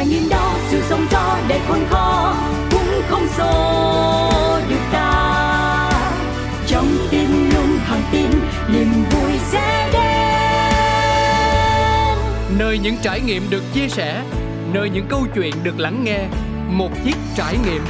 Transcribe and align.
trải 0.00 0.08
nghiệm 0.08 0.28
đó 0.28 0.56
sự 0.68 0.82
sống 0.88 1.06
gió 1.10 1.38
để 1.48 1.60
khôn 1.68 1.86
khó 1.90 2.34
cũng 2.70 3.02
không 3.08 3.28
xô 3.36 4.58
được 4.68 4.80
ta. 4.92 5.90
Trong 6.66 6.86
tim 7.10 7.50
luôn 7.54 7.78
thẳng 7.86 8.02
tin 8.12 8.30
niềm 8.72 8.92
vui 9.10 9.32
sẽ 9.50 9.90
đến. 9.92 10.02
Nơi 12.58 12.78
những 12.78 12.96
trải 13.02 13.20
nghiệm 13.20 13.50
được 13.50 13.62
chia 13.74 13.88
sẻ 13.88 14.22
nơi 14.72 14.90
những 14.90 15.06
câu 15.08 15.26
chuyện 15.34 15.54
được 15.62 15.78
lắng 15.78 16.04
nghe 16.04 16.20
một 16.68 16.90
chiếc 17.04 17.16
trải 17.36 17.56
nghiệm. 17.66 17.84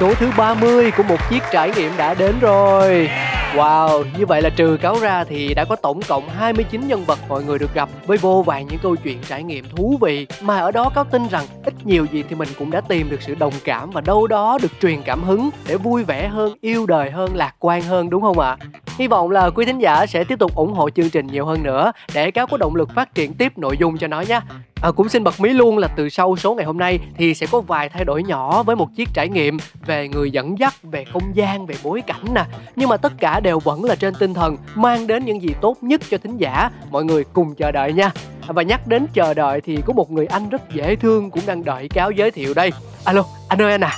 Số 0.00 0.14
thứ 0.14 0.30
30 0.36 0.90
của 0.90 1.02
một 1.02 1.30
chiếc 1.30 1.42
trải 1.52 1.70
nghiệm 1.76 1.96
đã 1.96 2.14
đến 2.14 2.34
rồi 2.40 3.10
Wow, 3.54 4.04
như 4.18 4.26
vậy 4.26 4.42
là 4.42 4.50
trừ 4.50 4.76
cáo 4.76 4.98
ra 4.98 5.24
thì 5.24 5.54
đã 5.54 5.64
có 5.64 5.76
tổng 5.76 6.00
cộng 6.08 6.28
29 6.28 6.88
nhân 6.88 7.04
vật 7.04 7.18
mọi 7.28 7.44
người 7.44 7.58
được 7.58 7.74
gặp 7.74 7.88
với 8.06 8.18
vô 8.18 8.42
vàn 8.42 8.66
những 8.66 8.78
câu 8.82 8.96
chuyện 8.96 9.18
trải 9.28 9.42
nghiệm 9.42 9.64
thú 9.68 9.98
vị 10.00 10.26
mà 10.42 10.58
ở 10.58 10.70
đó 10.70 10.90
cáo 10.94 11.04
tin 11.04 11.28
rằng 11.28 11.44
ít 11.64 11.74
nhiều 11.84 12.06
gì 12.12 12.24
thì 12.28 12.36
mình 12.36 12.48
cũng 12.58 12.70
đã 12.70 12.80
tìm 12.80 13.10
được 13.10 13.22
sự 13.22 13.34
đồng 13.34 13.52
cảm 13.64 13.90
và 13.90 14.00
đâu 14.00 14.26
đó 14.26 14.58
được 14.62 14.72
truyền 14.80 15.02
cảm 15.02 15.22
hứng 15.22 15.50
để 15.68 15.76
vui 15.76 16.04
vẻ 16.04 16.28
hơn, 16.28 16.54
yêu 16.60 16.86
đời 16.86 17.10
hơn, 17.10 17.36
lạc 17.36 17.54
quan 17.58 17.82
hơn 17.82 18.10
đúng 18.10 18.22
không 18.22 18.38
ạ? 18.38 18.56
À? 18.60 18.66
Hy 18.98 19.06
vọng 19.06 19.30
là 19.30 19.50
quý 19.50 19.64
thính 19.64 19.78
giả 19.78 20.06
sẽ 20.06 20.24
tiếp 20.24 20.38
tục 20.38 20.54
ủng 20.54 20.72
hộ 20.72 20.90
chương 20.90 21.10
trình 21.10 21.26
nhiều 21.26 21.46
hơn 21.46 21.62
nữa 21.62 21.92
để 22.14 22.30
cáo 22.30 22.46
có 22.46 22.56
động 22.56 22.76
lực 22.76 22.94
phát 22.94 23.14
triển 23.14 23.34
tiếp 23.34 23.58
nội 23.58 23.76
dung 23.80 23.98
cho 23.98 24.06
nó 24.06 24.20
nhé. 24.20 24.40
À, 24.84 24.90
cũng 24.90 25.08
xin 25.08 25.24
bật 25.24 25.40
mí 25.40 25.50
luôn 25.50 25.78
là 25.78 25.88
từ 25.88 26.08
sau 26.08 26.36
số 26.36 26.54
ngày 26.54 26.64
hôm 26.64 26.78
nay 26.78 26.98
thì 27.16 27.34
sẽ 27.34 27.46
có 27.52 27.60
vài 27.60 27.88
thay 27.88 28.04
đổi 28.04 28.22
nhỏ 28.22 28.62
với 28.62 28.76
một 28.76 28.88
chiếc 28.96 29.08
trải 29.14 29.28
nghiệm 29.28 29.58
về 29.86 30.08
người 30.08 30.30
dẫn 30.30 30.58
dắt, 30.58 30.74
về 30.82 31.04
không 31.12 31.22
gian, 31.34 31.66
về 31.66 31.74
bối 31.82 32.02
cảnh 32.06 32.24
nè. 32.34 32.44
Nhưng 32.76 32.88
mà 32.88 32.96
tất 32.96 33.12
cả 33.18 33.40
đều 33.40 33.58
vẫn 33.58 33.84
là 33.84 33.94
trên 33.94 34.14
tinh 34.18 34.34
thần 34.34 34.56
mang 34.74 35.06
đến 35.06 35.24
những 35.24 35.42
gì 35.42 35.48
tốt 35.60 35.76
nhất 35.80 36.00
cho 36.10 36.18
thính 36.18 36.36
giả. 36.36 36.70
Mọi 36.90 37.04
người 37.04 37.24
cùng 37.32 37.54
chờ 37.54 37.72
đợi 37.72 37.92
nha. 37.92 38.12
Và 38.46 38.62
nhắc 38.62 38.86
đến 38.86 39.06
chờ 39.12 39.34
đợi 39.34 39.60
thì 39.60 39.78
có 39.86 39.92
một 39.92 40.10
người 40.10 40.26
anh 40.26 40.48
rất 40.48 40.62
dễ 40.72 40.96
thương 40.96 41.30
cũng 41.30 41.42
đang 41.46 41.64
đợi 41.64 41.88
cáo 41.88 42.10
giới 42.10 42.30
thiệu 42.30 42.54
đây. 42.54 42.70
Alo, 43.04 43.24
anh 43.48 43.62
ơi 43.62 43.72
anh 43.72 43.84
à. 43.84 43.96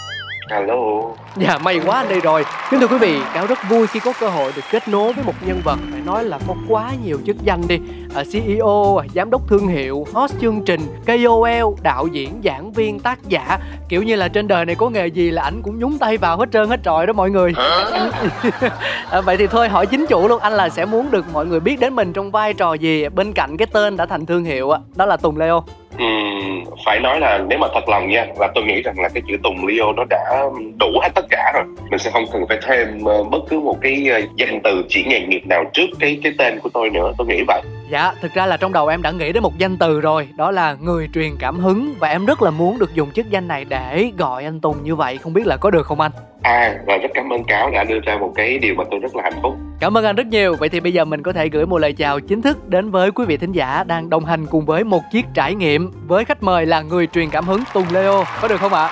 Alo. 0.48 1.02
Dạ 1.36 1.58
may 1.58 1.80
quá 1.86 1.96
anh 1.96 2.08
đây 2.08 2.20
rồi. 2.20 2.44
Kính 2.70 2.80
thưa 2.80 2.86
quý 2.86 2.98
vị, 2.98 3.18
cáo 3.34 3.46
rất 3.46 3.58
vui 3.68 3.86
khi 3.86 4.00
có 4.00 4.12
cơ 4.20 4.28
hội 4.28 4.52
được 4.56 4.62
kết 4.70 4.88
nối 4.88 5.12
với 5.12 5.24
một 5.24 5.32
nhân 5.46 5.60
vật 5.64 5.78
phải 5.90 6.00
nói 6.00 6.24
là 6.24 6.38
có 6.48 6.54
quá 6.68 6.92
nhiều 7.04 7.18
chức 7.26 7.36
danh 7.42 7.62
đi. 7.68 7.78
À, 8.14 8.22
CEO, 8.32 9.02
giám 9.14 9.30
đốc 9.30 9.48
thương 9.48 9.68
hiệu, 9.68 10.06
host 10.12 10.34
chương 10.40 10.64
trình, 10.64 10.80
KOL, 11.06 11.82
đạo 11.82 12.06
diễn, 12.06 12.40
giảng 12.44 12.72
viên, 12.72 13.00
tác 13.00 13.18
giả. 13.28 13.58
Kiểu 13.88 14.02
như 14.02 14.16
là 14.16 14.28
trên 14.28 14.48
đời 14.48 14.64
này 14.64 14.74
có 14.74 14.90
nghề 14.90 15.06
gì 15.06 15.30
là 15.30 15.42
ảnh 15.42 15.60
cũng 15.62 15.78
nhúng 15.78 15.98
tay 15.98 16.16
vào 16.16 16.38
hết 16.38 16.48
trơn 16.52 16.68
hết 16.68 16.80
trọi 16.84 17.06
đó 17.06 17.12
mọi 17.12 17.30
người. 17.30 17.52
à, 19.10 19.20
vậy 19.20 19.36
thì 19.36 19.46
thôi 19.46 19.68
hỏi 19.68 19.86
chính 19.86 20.06
chủ 20.06 20.28
luôn, 20.28 20.40
anh 20.40 20.52
là 20.52 20.68
sẽ 20.68 20.84
muốn 20.84 21.10
được 21.10 21.24
mọi 21.32 21.46
người 21.46 21.60
biết 21.60 21.80
đến 21.80 21.94
mình 21.94 22.12
trong 22.12 22.30
vai 22.30 22.54
trò 22.54 22.74
gì 22.74 23.08
bên 23.08 23.32
cạnh 23.32 23.56
cái 23.56 23.66
tên 23.72 23.96
đã 23.96 24.06
thành 24.06 24.26
thương 24.26 24.44
hiệu 24.44 24.72
đó 24.96 25.06
là 25.06 25.16
Tùng 25.16 25.36
Leo. 25.36 25.64
Uhm, 26.02 26.64
phải 26.84 27.00
nói 27.00 27.20
là 27.20 27.38
nếu 27.48 27.58
mà 27.58 27.68
thật 27.74 27.88
lòng 27.88 28.08
nha 28.08 28.26
là 28.38 28.48
tôi 28.54 28.64
nghĩ 28.64 28.82
rằng 28.82 29.00
là 29.00 29.08
cái 29.08 29.22
chữ 29.28 29.36
Tùng 29.42 29.66
Leo 29.66 29.92
nó 29.92 30.04
đã 30.10 30.42
đủ 30.80 30.86
hết 31.02 31.08
tất 31.14 31.24
cả 31.30 31.52
rồi. 31.54 31.64
Mình 31.90 31.98
sẽ 31.98 32.10
không 32.10 32.24
cần 32.32 32.42
phải 32.48 32.58
thêm 32.62 33.00
uh, 33.04 33.30
bất 33.30 33.38
cứ 33.48 33.60
một 33.60 33.76
cái 33.80 34.08
uh, 34.22 34.36
danh 34.36 34.60
từ 34.64 34.84
chỉ 34.88 35.04
nghề 35.04 35.20
nghiệp 35.20 35.42
nào 35.46 35.64
trước 35.72 35.86
cái 36.00 36.18
cái 36.22 36.32
tên 36.38 36.60
của 36.60 36.68
tôi 36.74 36.90
nữa 36.90 37.12
tôi 37.18 37.26
nghĩ 37.26 37.42
vậy. 37.46 37.62
Dạ, 37.90 38.12
thực 38.20 38.34
ra 38.34 38.46
là 38.46 38.56
trong 38.56 38.72
đầu 38.72 38.88
em 38.88 39.02
đã 39.02 39.10
nghĩ 39.10 39.32
đến 39.32 39.42
một 39.42 39.58
danh 39.58 39.76
từ 39.76 40.00
rồi 40.00 40.28
Đó 40.36 40.50
là 40.50 40.76
người 40.80 41.08
truyền 41.14 41.36
cảm 41.38 41.58
hứng. 41.58 41.94
Và 41.98 42.08
em 42.08 42.26
rất 42.26 42.42
là 42.42 42.50
muốn 42.50 42.78
được 42.78 42.94
dùng 42.94 43.10
chức 43.10 43.30
danh 43.30 43.48
này 43.48 43.64
để 43.64 44.12
gọi 44.18 44.44
anh 44.44 44.60
Tùng 44.60 44.84
như 44.84 44.96
vậy. 44.96 45.18
Không 45.18 45.32
biết 45.32 45.46
là 45.46 45.56
có 45.56 45.70
được 45.70 45.86
không 45.86 46.00
anh? 46.00 46.12
À, 46.42 46.74
và 46.86 46.96
rất 46.96 47.08
cảm 47.14 47.32
ơn 47.32 47.44
Cáo 47.44 47.70
đã 47.70 47.84
đưa 47.84 48.00
ra 48.00 48.18
một 48.18 48.32
cái 48.34 48.58
điều 48.58 48.74
mà 48.74 48.84
tôi 48.90 49.00
rất 49.00 49.16
là 49.16 49.22
hạnh 49.22 49.38
phúc. 49.42 49.54
Cảm 49.80 49.96
ơn 49.96 50.04
anh 50.04 50.16
rất 50.16 50.26
nhiều. 50.26 50.56
Vậy 50.56 50.68
thì 50.68 50.80
bây 50.80 50.92
giờ 50.92 51.04
mình 51.04 51.22
có 51.22 51.32
thể 51.32 51.48
gửi 51.48 51.66
một 51.66 51.78
lời 51.78 51.92
chào 51.92 52.20
chính 52.20 52.42
thức 52.42 52.68
đến 52.68 52.90
với 52.90 53.10
quý 53.10 53.24
vị 53.24 53.36
thính 53.36 53.52
giả 53.52 53.84
Đang 53.84 54.10
đồng 54.10 54.24
hành 54.24 54.46
cùng 54.46 54.66
với 54.66 54.84
một 54.84 55.02
chiếc 55.12 55.26
trải 55.34 55.54
nghiệm 55.54 55.90
Với 56.06 56.24
khách 56.24 56.42
mời 56.42 56.66
là 56.66 56.80
người 56.82 57.06
truyền 57.06 57.30
cảm 57.30 57.44
hứng 57.44 57.60
Tùng 57.74 57.86
Leo. 57.92 58.24
Có 58.42 58.48
được 58.48 58.60
không 58.60 58.72
ạ? 58.72 58.88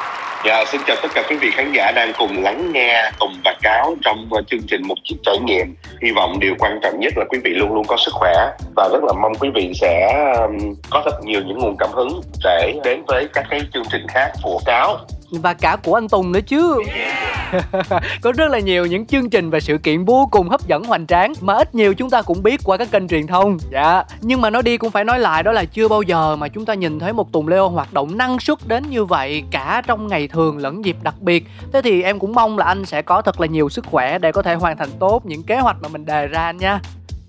Dạ, 0.47 0.65
xin 0.73 0.81
chào 0.87 0.97
tất 1.03 1.09
cả 1.15 1.23
quý 1.31 1.37
vị 1.37 1.51
khán 1.51 1.73
giả 1.73 1.93
đang 1.93 2.13
cùng 2.19 2.43
lắng 2.43 2.73
nghe 2.73 3.11
Tùng 3.21 3.33
và 3.45 3.55
Cáo 3.63 3.95
trong 4.05 4.29
uh, 4.39 4.45
chương 4.51 4.61
trình 4.69 4.83
Một 4.89 4.95
Chiếc 5.05 5.17
Trải 5.23 5.39
Nghiệm. 5.45 5.75
Hy 6.03 6.11
vọng 6.11 6.41
điều 6.41 6.55
quan 6.59 6.79
trọng 6.83 7.01
nhất 7.01 7.13
là 7.17 7.25
quý 7.31 7.39
vị 7.45 7.51
luôn 7.51 7.75
luôn 7.75 7.85
có 7.89 7.97
sức 8.05 8.11
khỏe 8.15 8.35
và 8.77 8.89
rất 8.93 9.05
là 9.05 9.13
mong 9.13 9.33
quý 9.41 9.49
vị 9.55 9.73
sẽ 9.75 10.13
có 10.91 11.03
thật 11.05 11.21
nhiều 11.25 11.41
những 11.47 11.59
nguồn 11.59 11.77
cảm 11.79 11.91
hứng 11.93 12.21
để 12.45 12.75
đến 12.85 13.03
với 13.07 13.29
các 13.33 13.45
cái 13.51 13.61
chương 13.75 13.85
trình 13.93 14.07
khác 14.09 14.33
của 14.43 14.61
Cáo. 14.65 14.99
Và 15.31 15.55
cả 15.55 15.77
của 15.85 15.95
anh 15.95 16.09
Tùng 16.09 16.33
nữa 16.33 16.41
chứ 16.47 16.79
có 18.23 18.33
rất 18.33 18.51
là 18.51 18.59
nhiều 18.59 18.87
những 18.87 19.07
chương 19.07 19.31
trình 19.31 19.51
và 19.51 19.61
sự 19.61 19.79
kiện 19.79 20.05
vô 20.05 20.29
cùng 20.31 20.49
hấp 20.49 20.67
dẫn 20.67 20.85
hoành 20.85 21.07
tráng 21.07 21.33
mà 21.41 21.55
ít 21.55 21.75
nhiều 21.75 21.95
chúng 21.95 22.11
ta 22.11 22.23
cũng 22.23 22.43
biết 22.43 22.61
qua 22.65 22.77
các 22.77 22.91
kênh 22.91 23.09
truyền 23.09 23.27
thông. 23.27 23.59
Dạ. 23.73 24.05
Nhưng 24.21 24.41
mà 24.41 24.51
nói 24.51 24.63
đi 24.63 24.77
cũng 24.77 24.91
phải 24.91 25.05
nói 25.05 25.19
lại, 25.19 25.43
đó 25.43 25.53
là 25.53 25.65
chưa 25.65 25.89
bao 25.89 26.03
giờ 26.03 26.37
mà 26.37 26.49
chúng 26.49 26.65
ta 26.65 26.75
nhìn 26.75 26.99
thấy 26.99 27.13
một 27.13 27.33
Tùng 27.33 27.49
Leo 27.49 27.69
hoạt 27.69 27.93
động 27.93 28.19
năng 28.19 28.41
suất 28.41 28.59
đến 28.67 28.91
như 28.91 29.05
vậy 29.05 29.43
cả 29.51 29.83
trong 29.87 30.07
ngày 30.07 30.29
thường 30.29 30.59
lẫn 30.59 30.85
dịp 30.85 30.97
đặc 31.03 31.15
biệt. 31.21 31.47
Thế 31.73 31.83
thì 31.83 32.03
em 32.03 32.19
cũng 32.19 32.35
mong 32.35 32.59
là 32.59 32.67
anh 32.67 32.85
sẽ 32.85 33.03
có 33.03 33.23
thật 33.23 33.41
là 33.41 33.47
nhiều 33.47 33.69
sức 33.69 33.87
khỏe 33.87 34.19
để 34.19 34.33
có 34.33 34.43
thể 34.43 34.55
hoàn 34.55 34.77
thành 34.77 34.91
tốt 34.99 35.27
những 35.27 35.43
kế 35.43 35.59
hoạch 35.59 35.77
mà 35.83 35.89
mình 35.89 36.05
đề 36.05 36.27
ra 36.27 36.53
nha 36.53 36.81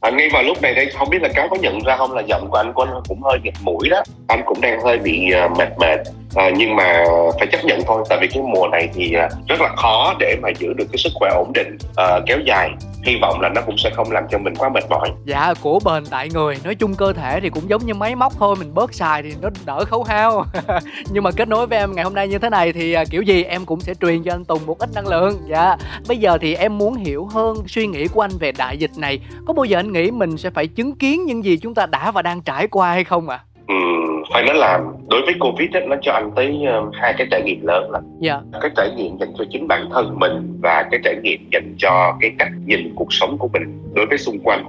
à, 0.05 0.11
ngay 0.11 0.29
vào 0.33 0.43
lúc 0.43 0.61
này 0.61 0.73
đây 0.73 0.91
không 0.97 1.09
biết 1.09 1.21
là 1.21 1.29
cáo 1.35 1.47
có 1.49 1.57
nhận 1.61 1.79
ra 1.85 1.95
không 1.97 2.11
là 2.11 2.21
giọng 2.21 2.47
của 2.49 2.57
anh 2.57 2.73
của 2.73 2.83
anh 2.83 3.01
cũng 3.07 3.21
hơi 3.23 3.39
nghẹt 3.43 3.53
mũi 3.61 3.89
đó. 3.89 4.03
Anh 4.27 4.41
cũng 4.45 4.61
đang 4.61 4.81
hơi 4.81 4.97
bị 4.97 5.31
uh, 5.45 5.57
mệt 5.57 5.69
mệt. 5.79 5.99
À, 6.35 6.49
nhưng 6.57 6.75
mà 6.75 7.03
phải 7.39 7.47
chấp 7.51 7.65
nhận 7.65 7.79
thôi 7.85 8.03
tại 8.09 8.17
vì 8.21 8.27
cái 8.27 8.43
mùa 8.43 8.67
này 8.67 8.89
thì 8.93 9.15
uh, 9.25 9.47
rất 9.47 9.61
là 9.61 9.69
khó 9.75 10.13
để 10.19 10.35
mà 10.41 10.49
giữ 10.59 10.73
được 10.73 10.85
cái 10.91 10.97
sức 10.97 11.09
khỏe 11.15 11.31
ổn 11.35 11.51
định 11.53 11.77
uh, 11.89 12.23
kéo 12.25 12.39
dài. 12.45 12.69
Hy 13.05 13.15
vọng 13.21 13.41
là 13.41 13.49
nó 13.49 13.61
cũng 13.65 13.77
sẽ 13.77 13.89
không 13.95 14.11
làm 14.11 14.23
cho 14.31 14.37
mình 14.37 14.55
quá 14.55 14.69
mệt 14.69 14.83
mỏi. 14.89 15.09
Dạ 15.25 15.53
của 15.61 15.79
bền 15.85 16.05
tại 16.05 16.29
người. 16.33 16.57
Nói 16.63 16.75
chung 16.75 16.95
cơ 16.95 17.13
thể 17.13 17.39
thì 17.39 17.49
cũng 17.49 17.69
giống 17.69 17.85
như 17.85 17.93
máy 17.93 18.15
móc 18.15 18.33
thôi 18.39 18.55
mình 18.59 18.73
bớt 18.73 18.93
xài 18.93 19.23
thì 19.23 19.33
nó 19.41 19.49
đỡ 19.65 19.85
khấu 19.85 20.03
hao. 20.03 20.45
Nhưng 21.11 21.23
mà 21.23 21.31
kết 21.31 21.47
nối 21.47 21.67
với 21.67 21.79
em 21.79 21.95
ngày 21.95 22.03
hôm 22.03 22.13
nay 22.13 22.27
như 22.27 22.39
thế 22.39 22.49
này 22.49 22.73
thì 22.73 22.95
kiểu 23.09 23.21
gì 23.21 23.43
em 23.43 23.65
cũng 23.65 23.79
sẽ 23.79 23.93
truyền 24.01 24.23
cho 24.23 24.33
anh 24.33 24.45
tùng 24.45 24.65
một 24.65 24.79
ít 24.79 24.89
năng 24.95 25.07
lượng. 25.07 25.39
Dạ 25.47 25.77
bây 26.07 26.17
giờ 26.17 26.37
thì 26.41 26.55
em 26.55 26.77
muốn 26.77 26.95
hiểu 26.95 27.25
hơn 27.25 27.57
suy 27.67 27.87
nghĩ 27.87 28.07
của 28.07 28.21
anh 28.21 28.31
về 28.39 28.51
đại 28.51 28.77
dịch 28.77 28.91
này. 28.97 29.19
Có 29.47 29.53
bao 29.53 29.65
giờ 29.65 29.79
anh 29.79 29.91
nghĩ 29.95 30.11
mình 30.11 30.37
sẽ 30.37 30.49
phải 30.49 30.67
chứng 30.67 30.95
kiến 30.95 31.25
những 31.25 31.45
gì 31.45 31.57
chúng 31.57 31.73
ta 31.73 31.85
đã 31.85 32.11
và 32.11 32.21
đang 32.21 32.41
trải 32.41 32.67
qua 32.67 32.91
hay 32.91 33.03
không 33.03 33.29
ạ 33.29 33.35
à? 33.35 33.45
ừ, 33.67 33.75
phải 34.33 34.43
nói 34.43 34.55
là 34.55 34.79
đối 35.09 35.21
với 35.21 35.35
covid 35.39 35.69
ấy, 35.73 35.87
nó 35.87 35.95
cho 36.01 36.11
anh 36.11 36.31
tới 36.35 36.57
uh, 36.79 36.93
hai 36.95 37.13
cái 37.17 37.27
trải 37.31 37.41
nghiệm 37.45 37.65
lớn 37.67 37.91
là 37.91 37.99
yeah. 38.21 38.41
cái 38.61 38.71
trải 38.77 38.89
nghiệm 38.97 39.17
dành 39.19 39.33
cho 39.37 39.45
chính 39.49 39.67
bản 39.67 39.89
thân 39.93 40.19
mình 40.19 40.59
và 40.61 40.83
cái 40.91 40.99
trải 41.03 41.15
nghiệm 41.23 41.49
dành 41.51 41.75
cho 41.77 42.17
cái 42.21 42.31
cách 42.39 42.51
nhìn 42.65 42.93
cuộc 42.95 43.13
sống 43.13 43.37
của 43.37 43.47
mình 43.53 43.79
đối 43.93 44.05
với 44.05 44.17
xung 44.17 44.39
quanh 44.43 44.65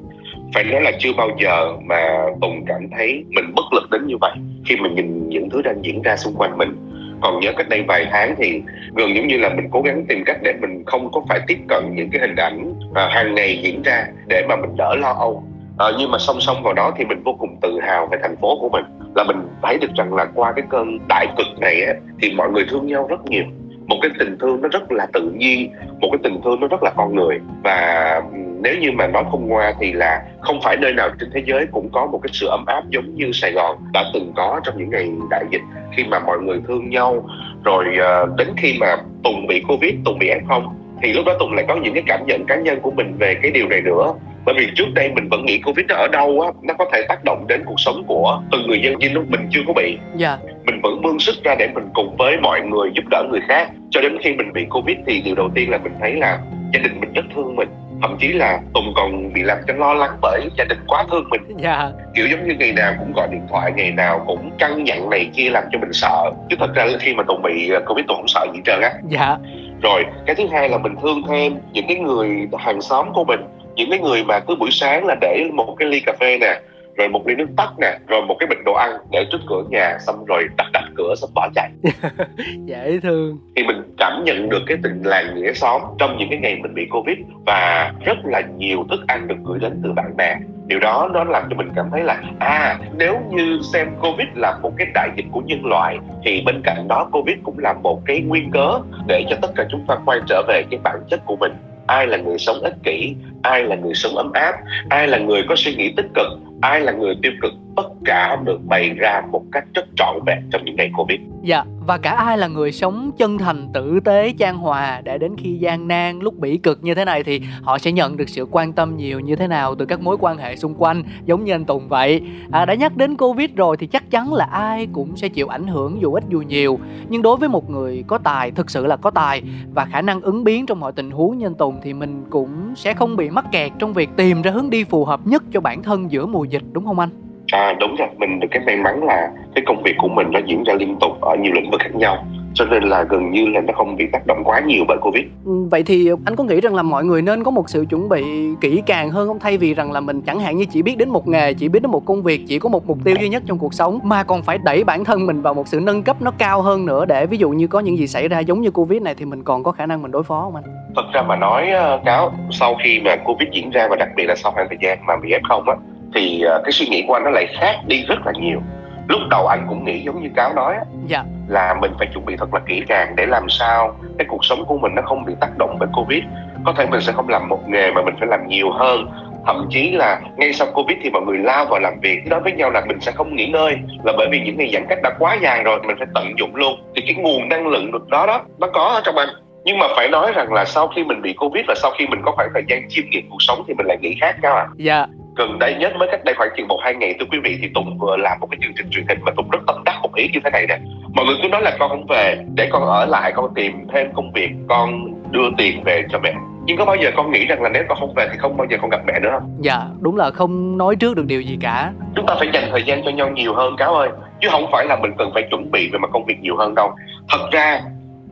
phải 0.55 0.65
nói 0.65 0.81
là 0.81 0.93
chưa 0.99 1.13
bao 1.17 1.31
giờ 1.43 1.73
mà 1.85 2.27
tùng 2.41 2.65
cảm 2.67 2.89
thấy 2.97 3.25
mình 3.29 3.53
bất 3.57 3.65
lực 3.73 3.91
đến 3.91 4.07
như 4.07 4.15
vậy 4.21 4.33
khi 4.65 4.77
mình 4.77 4.95
nhìn 4.95 5.29
những 5.29 5.51
thứ 5.51 5.63
đang 5.63 5.85
diễn 5.85 6.03
ra 6.03 6.17
xung 6.17 6.35
quanh 6.37 6.59
mình 6.59 6.77
còn 7.21 7.41
nhớ 7.41 7.53
cách 7.57 7.69
đây 7.69 7.85
vài 7.89 8.07
tháng 8.11 8.35
thì 8.39 8.63
gần 8.95 9.17
giống 9.17 9.27
như 9.27 9.39
là 9.39 9.49
mình 9.49 9.69
cố 9.71 9.83
gắng 9.83 10.05
tìm 10.09 10.25
cách 10.27 10.37
để 10.43 10.53
mình 10.61 10.85
không 10.87 11.13
có 11.13 11.23
phải 11.29 11.41
tiếp 11.47 11.59
cận 11.69 11.85
những 11.95 12.11
cái 12.11 12.21
hình 12.21 12.37
ảnh 12.37 12.73
à, 12.95 13.09
hàng 13.11 13.35
ngày 13.35 13.61
diễn 13.63 13.83
ra 13.83 14.07
để 14.27 14.47
mà 14.49 14.57
mình 14.57 14.77
đỡ 14.77 14.95
lo 14.95 15.13
âu. 15.13 15.45
À, 15.79 15.87
nhưng 15.99 16.11
mà 16.11 16.19
song 16.19 16.41
song 16.41 16.63
vào 16.63 16.73
đó 16.73 16.93
thì 16.97 17.05
mình 17.05 17.23
vô 17.25 17.37
cùng 17.39 17.57
tự 17.63 17.81
hào 17.81 18.07
về 18.07 18.19
thành 18.23 18.37
phố 18.37 18.59
của 18.61 18.69
mình 18.69 18.85
là 19.15 19.25
mình 19.25 19.37
thấy 19.63 19.79
được 19.79 19.91
rằng 19.97 20.15
là 20.15 20.27
qua 20.35 20.53
cái 20.53 20.65
cơn 20.71 20.99
đại 21.09 21.27
cực 21.39 21.61
này 21.61 21.85
á, 21.85 21.93
thì 22.23 22.33
mọi 22.35 22.51
người 22.51 22.65
thương 22.71 22.87
nhau 22.87 23.07
rất 23.11 23.25
nhiều 23.25 23.45
một 23.87 23.97
cái 24.03 24.11
tình 24.19 24.39
thương 24.41 24.63
nó 24.63 24.69
rất 24.69 24.93
là 24.93 25.07
tự 25.13 25.31
nhiên 25.37 25.71
một 26.01 26.09
cái 26.13 26.19
tình 26.23 26.41
thương 26.45 26.61
nó 26.61 26.69
rất 26.69 26.83
là 26.83 26.91
con 26.97 27.15
người. 27.15 27.39
Và 27.65 28.23
nếu 28.61 28.79
như 28.81 28.93
mà 28.93 29.07
nói 29.07 29.25
không 29.31 29.49
ngoa 29.49 29.75
thì 29.81 29.93
là 29.93 30.23
không 30.41 30.61
phải 30.63 30.77
nơi 30.77 30.93
nào 30.93 31.09
trên 31.21 31.31
thế 31.35 31.43
giới 31.47 31.67
cũng 31.73 31.89
có 31.93 32.07
một 32.07 32.19
cái 32.23 32.31
sự 32.33 32.47
ấm 32.47 32.65
áp 32.67 32.83
giống 32.89 33.15
như 33.15 33.33
Sài 33.33 33.53
Gòn 33.53 33.77
đã 33.93 34.05
từng 34.15 34.33
có 34.37 34.61
trong 34.65 34.79
những 34.79 34.91
ngày 34.91 35.11
đại 35.31 35.45
dịch. 35.51 35.63
Khi 35.97 36.05
mà 36.05 36.19
mọi 36.19 36.39
người 36.39 36.61
thương 36.69 36.91
nhau 36.91 37.29
rồi 37.65 37.85
ờ, 37.99 38.27
đến 38.37 38.49
khi 38.57 38.77
mà 38.81 38.97
Tùng 39.25 39.47
bị 39.47 39.63
Covid, 39.69 39.95
Tùng 40.05 40.19
bị 40.19 40.31
F0 40.31 40.69
thì 41.03 41.13
lúc 41.13 41.25
đó 41.27 41.37
Tùng 41.39 41.55
lại 41.55 41.65
có 41.69 41.75
những 41.75 41.95
cái 41.95 42.03
cảm 42.07 42.27
nhận 42.27 42.45
cá 42.47 42.57
nhân 42.57 42.81
của 42.81 42.91
mình 42.91 43.17
về 43.19 43.35
cái 43.43 43.51
điều 43.51 43.69
này 43.69 43.81
nữa 43.81 44.15
bởi 44.47 44.55
vì 44.59 44.67
trước 44.75 44.95
đây 44.95 45.11
mình 45.15 45.29
vẫn 45.29 45.47
nghĩ 45.47 45.59
covid 45.59 45.87
nó 45.89 45.95
ở 45.95 46.09
đâu 46.09 46.41
á 46.41 46.51
nó 46.63 46.75
có 46.75 46.85
thể 46.93 47.03
tác 47.09 47.25
động 47.25 47.45
đến 47.49 47.63
cuộc 47.67 47.81
sống 47.81 48.05
của 48.07 48.43
từng 48.53 48.67
người 48.67 48.81
dân 48.83 48.95
nhưng 48.99 49.15
lúc 49.15 49.25
mình 49.29 49.41
chưa 49.51 49.61
có 49.67 49.73
bị. 49.73 49.99
Dạ. 50.17 50.39
Mình 50.65 50.81
vẫn 50.83 51.03
mương 51.03 51.19
sức 51.19 51.35
ra 51.45 51.55
để 51.59 51.69
mình 51.75 51.85
cùng 51.95 52.17
với 52.17 52.37
mọi 52.37 52.61
người 52.61 52.91
giúp 52.95 53.05
đỡ 53.11 53.25
người 53.31 53.41
khác. 53.49 53.69
Cho 53.91 54.01
đến 54.01 54.17
khi 54.23 54.33
mình 54.33 54.53
bị 54.53 54.65
covid 54.71 54.97
thì 55.07 55.21
điều 55.21 55.35
đầu 55.35 55.51
tiên 55.55 55.71
là 55.71 55.79
mình 55.79 55.93
thấy 56.01 56.13
là 56.13 56.39
gia 56.75 56.81
đình 56.81 57.01
mình 57.01 57.13
rất 57.13 57.25
thương 57.35 57.57
mình. 57.57 57.69
Thậm 58.03 58.17
chí 58.21 58.29
là 58.29 58.61
tùng 58.75 58.93
còn 58.97 59.33
bị 59.33 59.43
làm 59.43 59.59
cho 59.67 59.75
lo 59.75 59.95
lắng 59.95 60.11
bởi 60.23 60.49
gia 60.59 60.65
đình 60.65 60.79
quá 60.87 61.05
thương 61.11 61.29
mình. 61.31 61.41
Dạ. 61.59 61.91
Kiểu 62.15 62.27
giống 62.31 62.49
như 62.49 62.55
ngày 62.59 62.73
nào 62.73 62.95
cũng 62.99 63.13
gọi 63.13 63.29
điện 63.31 63.43
thoại 63.51 63.73
ngày 63.77 63.91
nào 63.91 64.25
cũng 64.27 64.51
căng 64.59 64.85
nhặn 64.85 65.11
này 65.11 65.31
kia 65.35 65.51
làm 65.51 65.65
cho 65.73 65.79
mình 65.79 65.93
sợ. 65.93 66.31
Chứ 66.51 66.57
thật 66.59 66.75
ra 66.75 66.87
khi 67.01 67.15
mà 67.15 67.23
tùng 67.23 67.43
bị 67.43 67.71
covid 67.87 68.07
tùng 68.07 68.17
không 68.17 68.29
sợ 68.29 68.47
gì 68.55 68.61
trơn 68.65 68.81
á. 68.81 68.93
Dạ. 69.09 69.37
Rồi 69.83 70.05
cái 70.27 70.37
thứ 70.37 70.47
hai 70.53 70.69
là 70.69 70.79
mình 70.79 70.95
thương 71.03 71.23
thêm 71.29 71.55
những 71.73 71.87
cái 71.89 71.97
người 71.97 72.49
hàng 72.59 72.81
xóm 72.81 73.13
của 73.15 73.25
mình 73.25 73.41
những 73.77 73.91
cái 73.91 73.99
người 73.99 74.25
mà 74.25 74.41
cứ 74.41 74.55
buổi 74.55 74.71
sáng 74.71 75.07
là 75.07 75.17
để 75.21 75.51
một 75.53 75.77
cái 75.79 75.89
ly 75.89 76.01
cà 76.01 76.13
phê 76.21 76.39
nè 76.41 76.61
rồi 76.97 77.09
một 77.09 77.27
ly 77.27 77.35
nước 77.35 77.47
tắt 77.57 77.73
nè 77.81 77.99
rồi 78.07 78.23
một 78.23 78.37
cái 78.41 78.47
bịch 78.47 78.65
đồ 78.65 78.73
ăn 78.73 78.91
để 79.13 79.27
trước 79.33 79.39
cửa 79.49 79.63
nhà 79.71 79.99
xong 80.07 80.25
rồi 80.25 80.45
đặt 80.57 80.67
đặt 80.73 80.85
cửa 80.97 81.15
xong 81.17 81.31
bỏ 81.35 81.49
chạy. 81.55 81.71
Dễ 82.65 83.01
thương. 83.03 83.39
Thì 83.57 83.63
mình 83.63 83.95
cảm 83.99 84.25
nhận 84.25 84.49
được 84.49 84.63
cái 84.67 84.77
tình 84.83 85.03
làng 85.03 85.35
nghĩa 85.35 85.53
xóm 85.53 85.83
trong 85.99 86.17
những 86.19 86.29
cái 86.31 86.39
ngày 86.39 86.57
mình 86.63 86.75
bị 86.75 86.87
covid 86.91 87.17
và 87.47 87.93
rất 88.05 88.17
là 88.25 88.43
nhiều 88.57 88.87
thức 88.91 89.01
ăn 89.07 89.29
được 89.29 89.37
gửi 89.45 89.59
đến 89.59 89.81
từ 89.85 89.93
bạn 89.93 90.17
bè. 90.17 90.37
Điều 90.67 90.79
đó 90.79 91.11
nó 91.13 91.25
làm 91.25 91.43
cho 91.51 91.57
mình 91.57 91.69
cảm 91.77 91.89
thấy 91.93 92.03
là 92.03 92.23
à 92.39 92.79
nếu 92.99 93.21
như 93.31 93.59
xem 93.73 93.89
covid 94.03 94.27
là 94.35 94.59
một 94.63 94.73
cái 94.77 94.87
đại 94.95 95.09
dịch 95.17 95.27
của 95.33 95.41
nhân 95.41 95.67
loại 95.67 95.99
thì 96.25 96.43
bên 96.47 96.61
cạnh 96.65 96.89
đó 96.89 97.09
covid 97.13 97.37
cũng 97.43 97.59
là 97.59 97.73
một 97.73 98.03
cái 98.07 98.21
nguyên 98.21 98.51
cớ 98.51 98.79
để 99.07 99.25
cho 99.31 99.37
tất 99.43 99.51
cả 99.57 99.65
chúng 99.71 99.85
ta 99.89 99.97
quay 100.07 100.19
trở 100.29 100.43
về 100.49 100.63
cái 100.71 100.81
bản 100.85 101.01
chất 101.11 101.21
của 101.27 101.37
mình 101.37 101.53
ai 101.87 102.07
là 102.07 102.17
người 102.17 102.39
sống 102.39 102.61
ích 102.61 102.75
kỷ? 102.85 103.15
Ai 103.43 103.63
là 103.63 103.77
người 103.77 103.95
sống 103.95 104.17
ấm 104.17 104.33
áp? 104.33 104.55
Ai 104.89 105.09
là 105.09 105.19
người 105.19 105.43
có 105.49 105.55
suy 105.57 105.75
nghĩ 105.75 105.93
tích 105.97 106.07
cực? 106.15 106.27
Ai 106.61 106.81
là 106.81 106.93
người 106.93 107.15
tiêu 107.23 107.33
cực 107.43 107.53
tất 107.77 107.89
cả 108.05 108.37
được 108.45 108.59
bày 108.65 108.91
ra 108.91 109.23
một 109.33 109.43
cách 109.53 109.65
rất 109.75 109.85
trọn 109.97 110.15
vẹn 110.27 110.39
trong 110.51 110.65
những 110.65 110.77
ngày 110.77 110.91
covid. 110.97 111.21
Dạ 111.43 111.65
và 111.87 111.99
cả 111.99 112.11
ai 112.11 112.39
là 112.39 112.47
người 112.47 112.73
sống 112.73 113.11
chân 113.19 113.39
thành 113.39 113.69
tử 113.73 114.01
tế 114.05 114.33
trang 114.39 114.57
hòa 114.57 115.01
để 115.05 115.19
đến 115.19 115.33
khi 115.39 115.59
gian 115.61 115.89
nan 115.89 116.19
lúc 116.19 116.39
bỉ 116.39 116.57
cực 116.57 116.83
như 116.83 116.95
thế 116.95 117.05
này 117.05 117.25
thì 117.25 117.41
họ 117.63 117.79
sẽ 117.79 117.93
nhận 117.93 118.17
được 118.17 118.29
sự 118.29 118.47
quan 118.51 118.73
tâm 118.73 118.97
nhiều 118.97 119.21
như 119.21 119.37
thế 119.37 119.47
nào 119.47 119.75
từ 119.75 119.85
các 119.85 120.01
mối 120.01 120.17
quan 120.21 120.39
hệ 120.39 120.57
xung 120.57 120.75
quanh 120.79 121.03
giống 121.25 121.45
như 121.45 121.53
anh 121.53 121.65
Tùng 121.65 121.89
vậy. 121.89 122.23
À, 122.53 122.65
đã 122.65 122.75
nhắc 122.75 122.97
đến 122.97 123.17
Covid 123.17 123.51
rồi 123.57 123.77
thì 123.77 123.87
chắc 123.87 124.11
chắn 124.11 124.33
là 124.33 124.45
ai 124.45 124.87
cũng 124.93 125.17
sẽ 125.17 125.29
chịu 125.29 125.49
ảnh 125.49 125.67
hưởng 125.67 126.03
dù 126.03 126.13
ít 126.13 126.25
dù 126.29 126.41
nhiều. 126.41 126.79
Nhưng 127.09 127.23
đối 127.23 127.37
với 127.37 127.49
một 127.49 127.71
người 127.71 128.05
có 128.07 128.19
tài 128.19 128.51
thực 128.51 128.71
sự 128.71 128.87
là 128.87 128.97
có 128.97 129.11
tài 129.11 129.43
và 129.75 129.85
khả 129.85 130.03
năng 130.03 130.21
ứng 130.21 130.45
biến 130.45 130.67
trong 130.67 130.81
mọi 130.81 130.93
tình 130.93 131.11
huống 131.11 131.39
như 131.39 131.47
anh 131.47 131.55
Tùng 131.55 131.79
thì 131.83 131.93
mình 131.93 132.25
cũng 132.31 132.75
sẽ 132.77 132.95
không 132.95 133.17
bị 133.17 133.31
mắc 133.31 133.45
kẹt 133.53 133.73
trong 133.79 133.93
việc 133.93 134.11
tìm 134.17 134.43
ra 134.43 134.51
hướng 134.51 134.71
đi 134.71 134.85
phù 134.85 135.05
hợp 135.05 135.21
nhất 135.25 135.43
cho 135.53 135.61
bản 135.61 135.83
thân 135.83 136.11
giữa 136.11 136.27
mùa 136.27 136.45
dịch 136.47 136.63
đúng 136.73 136.87
không 136.87 136.99
anh? 136.99 137.09
À 137.53 137.75
đúng 137.81 137.97
rồi, 137.97 138.09
mình 138.17 138.41
được 138.41 138.49
cái 138.51 138.63
may 138.67 138.77
mắn 138.77 139.05
là 139.05 139.31
cái 139.55 139.65
công 139.67 139.83
việc 139.83 139.95
của 139.99 140.09
mình 140.09 140.27
nó 140.33 140.41
diễn 140.47 140.65
ra 140.65 140.75
liên 140.75 140.97
tục 141.01 141.21
ở 141.21 141.37
nhiều 141.37 141.53
lĩnh 141.53 141.71
vực 141.71 141.81
khác 141.81 141.95
nhau. 141.95 142.25
Cho 142.55 142.65
nên 142.65 142.83
là 142.83 143.03
gần 143.03 143.31
như 143.31 143.47
là 143.47 143.61
nó 143.61 143.73
không 143.77 143.97
bị 143.97 144.07
tác 144.13 144.27
động 144.27 144.43
quá 144.45 144.61
nhiều 144.61 144.85
bởi 144.89 144.97
covid. 145.01 145.25
Ừ, 145.45 145.53
vậy 145.71 145.83
thì 145.83 146.11
anh 146.25 146.37
có 146.37 146.45
nghĩ 146.45 146.61
rằng 146.61 146.75
là 146.75 146.83
mọi 146.83 147.05
người 147.05 147.23
nên 147.23 147.45
có 147.45 147.51
một 147.51 147.71
sự 147.71 147.85
chuẩn 147.91 148.09
bị 148.09 148.25
kỹ 148.61 148.83
càng 148.87 149.11
hơn 149.11 149.29
không? 149.29 149.39
Thay 149.39 149.59
vì 149.59 149.75
rằng 149.75 149.93
là 149.93 150.01
mình 150.01 150.21
chẳng 150.21 150.41
hạn 150.41 150.57
như 150.57 150.65
chỉ 150.65 150.83
biết 150.83 150.99
đến 150.99 151.09
một 151.09 151.29
nghề 151.29 151.55
chỉ 151.55 151.69
biết 151.69 151.83
đến 151.83 151.91
một 151.91 152.05
công 152.07 152.23
việc 152.23 152.41
chỉ 152.49 152.59
có 152.59 152.69
một 152.69 152.87
mục 152.87 152.99
tiêu 153.05 153.17
duy 153.21 153.29
nhất 153.29 153.43
trong 153.47 153.59
cuộc 153.59 153.75
sống 153.75 153.99
mà 154.03 154.23
còn 154.23 154.43
phải 154.43 154.59
đẩy 154.59 154.85
bản 154.85 155.05
thân 155.05 155.27
mình 155.27 155.43
vào 155.43 155.55
một 155.55 155.69
sự 155.69 155.81
nâng 155.81 156.03
cấp 156.03 156.23
nó 156.23 156.31
cao 156.39 156.63
hơn 156.63 156.87
nữa 156.87 157.05
để 157.05 157.27
ví 157.27 157.39
dụ 157.39 157.51
như 157.51 157.67
có 157.67 157.81
những 157.81 157.99
gì 157.99 158.07
xảy 158.07 158.29
ra 158.29 158.41
giống 158.41 158.61
như 158.61 158.71
covid 158.71 159.03
này 159.03 159.15
thì 159.15 159.25
mình 159.25 159.43
còn 159.43 159.63
có 159.63 159.73
khả 159.73 159.87
năng 159.87 160.03
mình 160.03 160.11
đối 160.11 160.23
phó 160.23 160.43
không 160.43 160.55
anh? 160.55 160.65
Thật 160.97 161.05
ra 161.13 161.23
mà 161.23 161.37
nói 161.37 161.71
ờ, 161.71 162.01
cáo 162.05 162.33
sau 162.51 162.75
khi 162.85 163.01
mà 163.05 163.17
covid 163.25 163.49
diễn 163.53 163.71
ra 163.71 163.87
và 163.91 163.97
đặc 163.97 164.09
biệt 164.17 164.25
là 164.25 164.35
sau 164.37 164.53
khoảng 164.53 164.67
thời 164.69 164.79
gian 164.83 164.99
mà 165.07 165.17
bị 165.23 165.31
f 165.31 165.41
không 165.49 165.69
á 165.69 165.75
thì 166.17 166.43
ờ, 166.43 166.61
cái 166.65 166.73
suy 166.73 166.87
nghĩ 166.87 167.05
của 167.07 167.15
anh 167.15 167.25
nó 167.25 167.31
lại 167.31 167.47
khác 167.61 167.77
đi 167.87 168.05
rất 168.09 168.27
là 168.27 168.33
nhiều. 168.33 168.61
Lúc 169.09 169.21
đầu 169.31 169.47
anh 169.47 169.67
cũng 169.69 169.85
nghĩ 169.85 170.03
giống 170.03 170.23
như 170.23 170.29
cáo 170.37 170.53
nói 170.55 170.75
dạ. 171.07 171.25
là 171.49 171.75
mình 171.81 171.93
phải 171.99 172.09
chuẩn 172.13 172.25
bị 172.25 172.37
thật 172.37 172.55
là 172.55 172.61
kỹ 172.67 172.83
càng 172.89 173.17
để 173.17 173.27
làm 173.27 173.49
sao 173.49 173.97
cái 174.19 174.27
cuộc 174.31 174.45
sống 174.45 174.65
của 174.67 174.79
mình 174.79 174.95
nó 174.95 175.03
không 175.03 175.25
bị 175.25 175.33
tác 175.41 175.59
động 175.59 175.77
bởi 175.81 175.89
covid. 175.93 176.23
Có 176.65 176.73
thể 176.79 176.87
mình 176.87 177.01
sẽ 177.01 177.13
không 177.13 177.29
làm 177.29 177.49
một 177.49 177.69
nghề 177.69 177.91
mà 177.91 178.03
mình 178.03 178.15
phải 178.19 178.29
làm 178.29 178.49
nhiều 178.49 178.71
hơn. 178.71 179.07
Thậm 179.47 179.67
chí 179.71 179.91
là 179.91 180.21
ngay 180.37 180.53
sau 180.53 180.67
covid 180.75 180.99
thì 181.03 181.11
mọi 181.11 181.23
người 181.23 181.39
lao 181.39 181.65
vào 181.65 181.81
làm 181.81 182.01
việc 182.01 182.27
nói 182.27 182.41
với 182.41 182.53
nhau 182.53 182.71
là 182.71 182.85
mình 182.87 183.01
sẽ 183.01 183.13
không 183.13 183.37
nghỉ 183.37 183.47
ngơi. 183.47 183.77
Là 184.05 184.13
bởi 184.17 184.29
vì 184.31 184.41
những 184.41 184.57
ngày 184.57 184.71
giãn 184.73 184.87
cách 184.89 184.99
đã 185.03 185.11
quá 185.19 185.37
dài 185.43 185.63
rồi 185.65 185.81
mình 185.87 185.97
phải 185.99 186.07
tận 186.15 186.39
dụng 186.39 186.57
luôn. 186.57 186.81
Thì 186.97 187.03
cái 187.07 187.15
nguồn 187.15 187.49
năng 187.49 187.67
lượng 187.67 187.93
được 187.93 188.09
đó 188.09 188.27
đó 188.27 188.43
nó 188.59 188.67
có 188.73 188.85
ở 188.85 189.01
trong 189.05 189.17
anh. 189.17 189.29
Nhưng 189.65 189.79
mà 189.79 189.87
phải 189.97 190.09
nói 190.09 190.33
rằng 190.33 190.53
là 190.53 190.65
sau 190.65 190.89
khi 190.89 191.05
mình 191.05 191.23
bị 191.23 191.33
covid 191.33 191.65
và 191.69 191.75
sau 191.77 191.91
khi 191.99 192.07
mình 192.07 192.21
có 192.25 192.33
khoảng 192.33 192.49
thời 192.55 192.63
gian 192.69 192.89
chiêm 192.89 193.05
nghiệm 193.11 193.31
cuộc 193.31 193.43
sống 193.43 193.65
thì 193.69 193.75
mình 193.75 193.87
lại 193.87 193.99
nghĩ 194.01 194.17
khác 194.21 194.37
các 194.43 194.53
ạ 194.53 194.67
dạ 194.77 195.07
gần 195.37 195.59
đây 195.59 195.75
nhất 195.75 195.93
mới 195.97 196.09
cách 196.11 196.25
đây 196.25 196.35
khoảng 196.35 196.49
chừng 196.57 196.69
một 196.69 196.79
hai 196.83 196.95
ngày 196.95 197.15
thưa 197.21 197.27
quý 197.31 197.39
vị 197.45 197.59
thì 197.63 197.69
tùng 197.75 197.99
vừa 197.99 198.17
làm 198.17 198.41
một 198.41 198.47
cái 198.51 198.59
chương 198.63 198.73
trình 198.77 198.91
truyền 198.91 199.07
hình 199.09 199.19
mà 199.23 199.33
tùng 199.37 199.51
rất 199.51 199.59
tâm 199.67 199.83
đắc 199.85 199.99
một 200.03 200.15
ý 200.15 200.29
như 200.33 200.41
thế 200.45 200.51
này 200.51 200.67
nè. 200.69 200.79
Mọi 201.15 201.27
người 201.27 201.35
cứ 201.43 201.49
nói 201.49 201.63
là 201.63 201.77
con 201.79 201.91
không 201.91 202.07
về 202.09 202.37
để 202.55 202.69
con 202.73 202.83
ở 202.83 203.07
lại 203.07 203.33
con 203.37 203.55
tìm 203.55 203.73
thêm 203.93 204.13
công 204.15 204.33
việc 204.33 204.51
con 204.69 205.05
đưa 205.31 205.51
tiền 205.59 205.83
về 205.85 206.03
cho 206.13 206.19
mẹ. 206.19 206.35
Nhưng 206.65 206.77
có 206.77 206.85
bao 206.85 206.97
giờ 206.97 207.11
con 207.17 207.31
nghĩ 207.31 207.47
rằng 207.47 207.63
là 207.63 207.69
nếu 207.69 207.83
con 207.89 207.99
không 208.01 208.15
về 208.15 208.29
thì 208.33 208.39
không 208.39 208.57
bao 208.57 208.67
giờ 208.71 208.77
con 208.81 208.91
gặp 208.91 209.01
mẹ 209.07 209.21
nữa 209.21 209.29
không? 209.33 209.59
Dạ 209.61 209.81
đúng 210.01 210.17
là 210.17 210.31
không 210.31 210.79
nói 210.79 210.97
trước 210.97 211.17
được 211.17 211.27
điều 211.27 211.41
gì 211.41 211.59
cả. 211.61 211.93
Chúng 212.17 212.27
ta 212.27 212.35
phải 212.39 212.49
dành 212.53 212.65
thời 212.71 212.83
gian 212.83 213.03
cho 213.05 213.11
nhau 213.11 213.29
nhiều 213.29 213.55
hơn 213.55 213.77
cáo 213.77 213.95
ơi. 213.95 214.09
Chứ 214.41 214.49
không 214.51 214.67
phải 214.73 214.85
là 214.85 214.97
mình 214.97 215.13
cần 215.19 215.31
phải 215.35 215.43
chuẩn 215.51 215.71
bị 215.71 215.91
về 215.93 215.99
mặt 215.99 216.11
công 216.13 216.25
việc 216.25 216.41
nhiều 216.41 216.57
hơn 216.57 216.75
đâu. 216.75 216.91
Thật 217.29 217.49
ra 217.53 217.81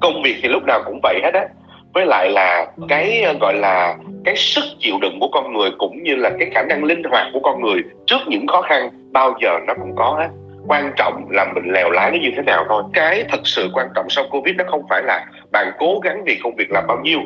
công 0.01 0.23
việc 0.23 0.37
thì 0.43 0.49
lúc 0.49 0.63
nào 0.67 0.81
cũng 0.85 1.01
vậy 1.03 1.21
hết 1.23 1.35
á. 1.35 1.45
Với 1.95 2.07
lại 2.07 2.31
là 2.31 2.67
cái 2.89 3.25
gọi 3.41 3.55
là 3.55 3.97
cái 4.25 4.37
sức 4.37 4.65
chịu 4.79 4.95
đựng 5.03 5.19
của 5.21 5.29
con 5.33 5.53
người 5.53 5.71
cũng 5.79 6.03
như 6.03 6.17
là 6.17 6.31
cái 6.39 6.51
khả 6.55 6.63
năng 6.63 6.85
linh 6.85 7.03
hoạt 7.11 7.27
của 7.33 7.41
con 7.41 7.63
người 7.63 7.83
trước 8.07 8.21
những 8.27 8.47
khó 8.47 8.63
khăn 8.63 8.89
bao 9.13 9.35
giờ 9.43 9.59
nó 9.67 9.75
cũng 9.75 9.97
có 9.97 10.17
hết. 10.19 10.29
Quan 10.69 10.93
trọng 10.97 11.27
là 11.31 11.53
mình 11.55 11.73
lèo 11.73 11.91
lái 11.91 12.11
nó 12.11 12.17
như 12.17 12.31
thế 12.37 12.43
nào 12.43 12.65
thôi. 12.69 12.83
Cái 12.93 13.25
thật 13.29 13.41
sự 13.45 13.71
quan 13.75 13.89
trọng 13.95 14.07
sau 14.09 14.25
covid 14.31 14.57
nó 14.57 14.65
không 14.67 14.83
phải 14.91 15.03
là 15.03 15.27
bạn 15.53 15.73
cố 15.79 16.01
gắng 16.05 16.23
vì 16.27 16.39
công 16.43 16.57
việc 16.57 16.71
làm 16.71 16.85
bao 16.87 17.01
nhiêu, 17.03 17.19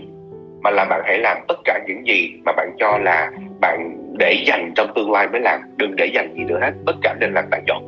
mà 0.63 0.71
là 0.71 0.85
bạn 0.85 1.01
hãy 1.05 1.19
làm 1.19 1.37
tất 1.49 1.59
cả 1.65 1.81
những 1.87 2.07
gì 2.07 2.33
mà 2.45 2.53
bạn 2.53 2.71
cho 2.79 2.99
là 2.99 3.31
bạn 3.61 3.97
để 4.19 4.43
dành 4.47 4.73
trong 4.77 4.93
tương 4.95 5.13
lai 5.13 5.29
mới 5.29 5.41
làm. 5.41 5.61
Đừng 5.77 5.97
để 5.97 6.07
dành 6.07 6.35
gì 6.35 6.45
nữa 6.45 6.59
hết, 6.63 6.73
tất 6.87 6.95
cả 7.03 7.15
đều 7.21 7.31
là 7.31 7.43
tại 7.51 7.61
chọn. 7.67 7.83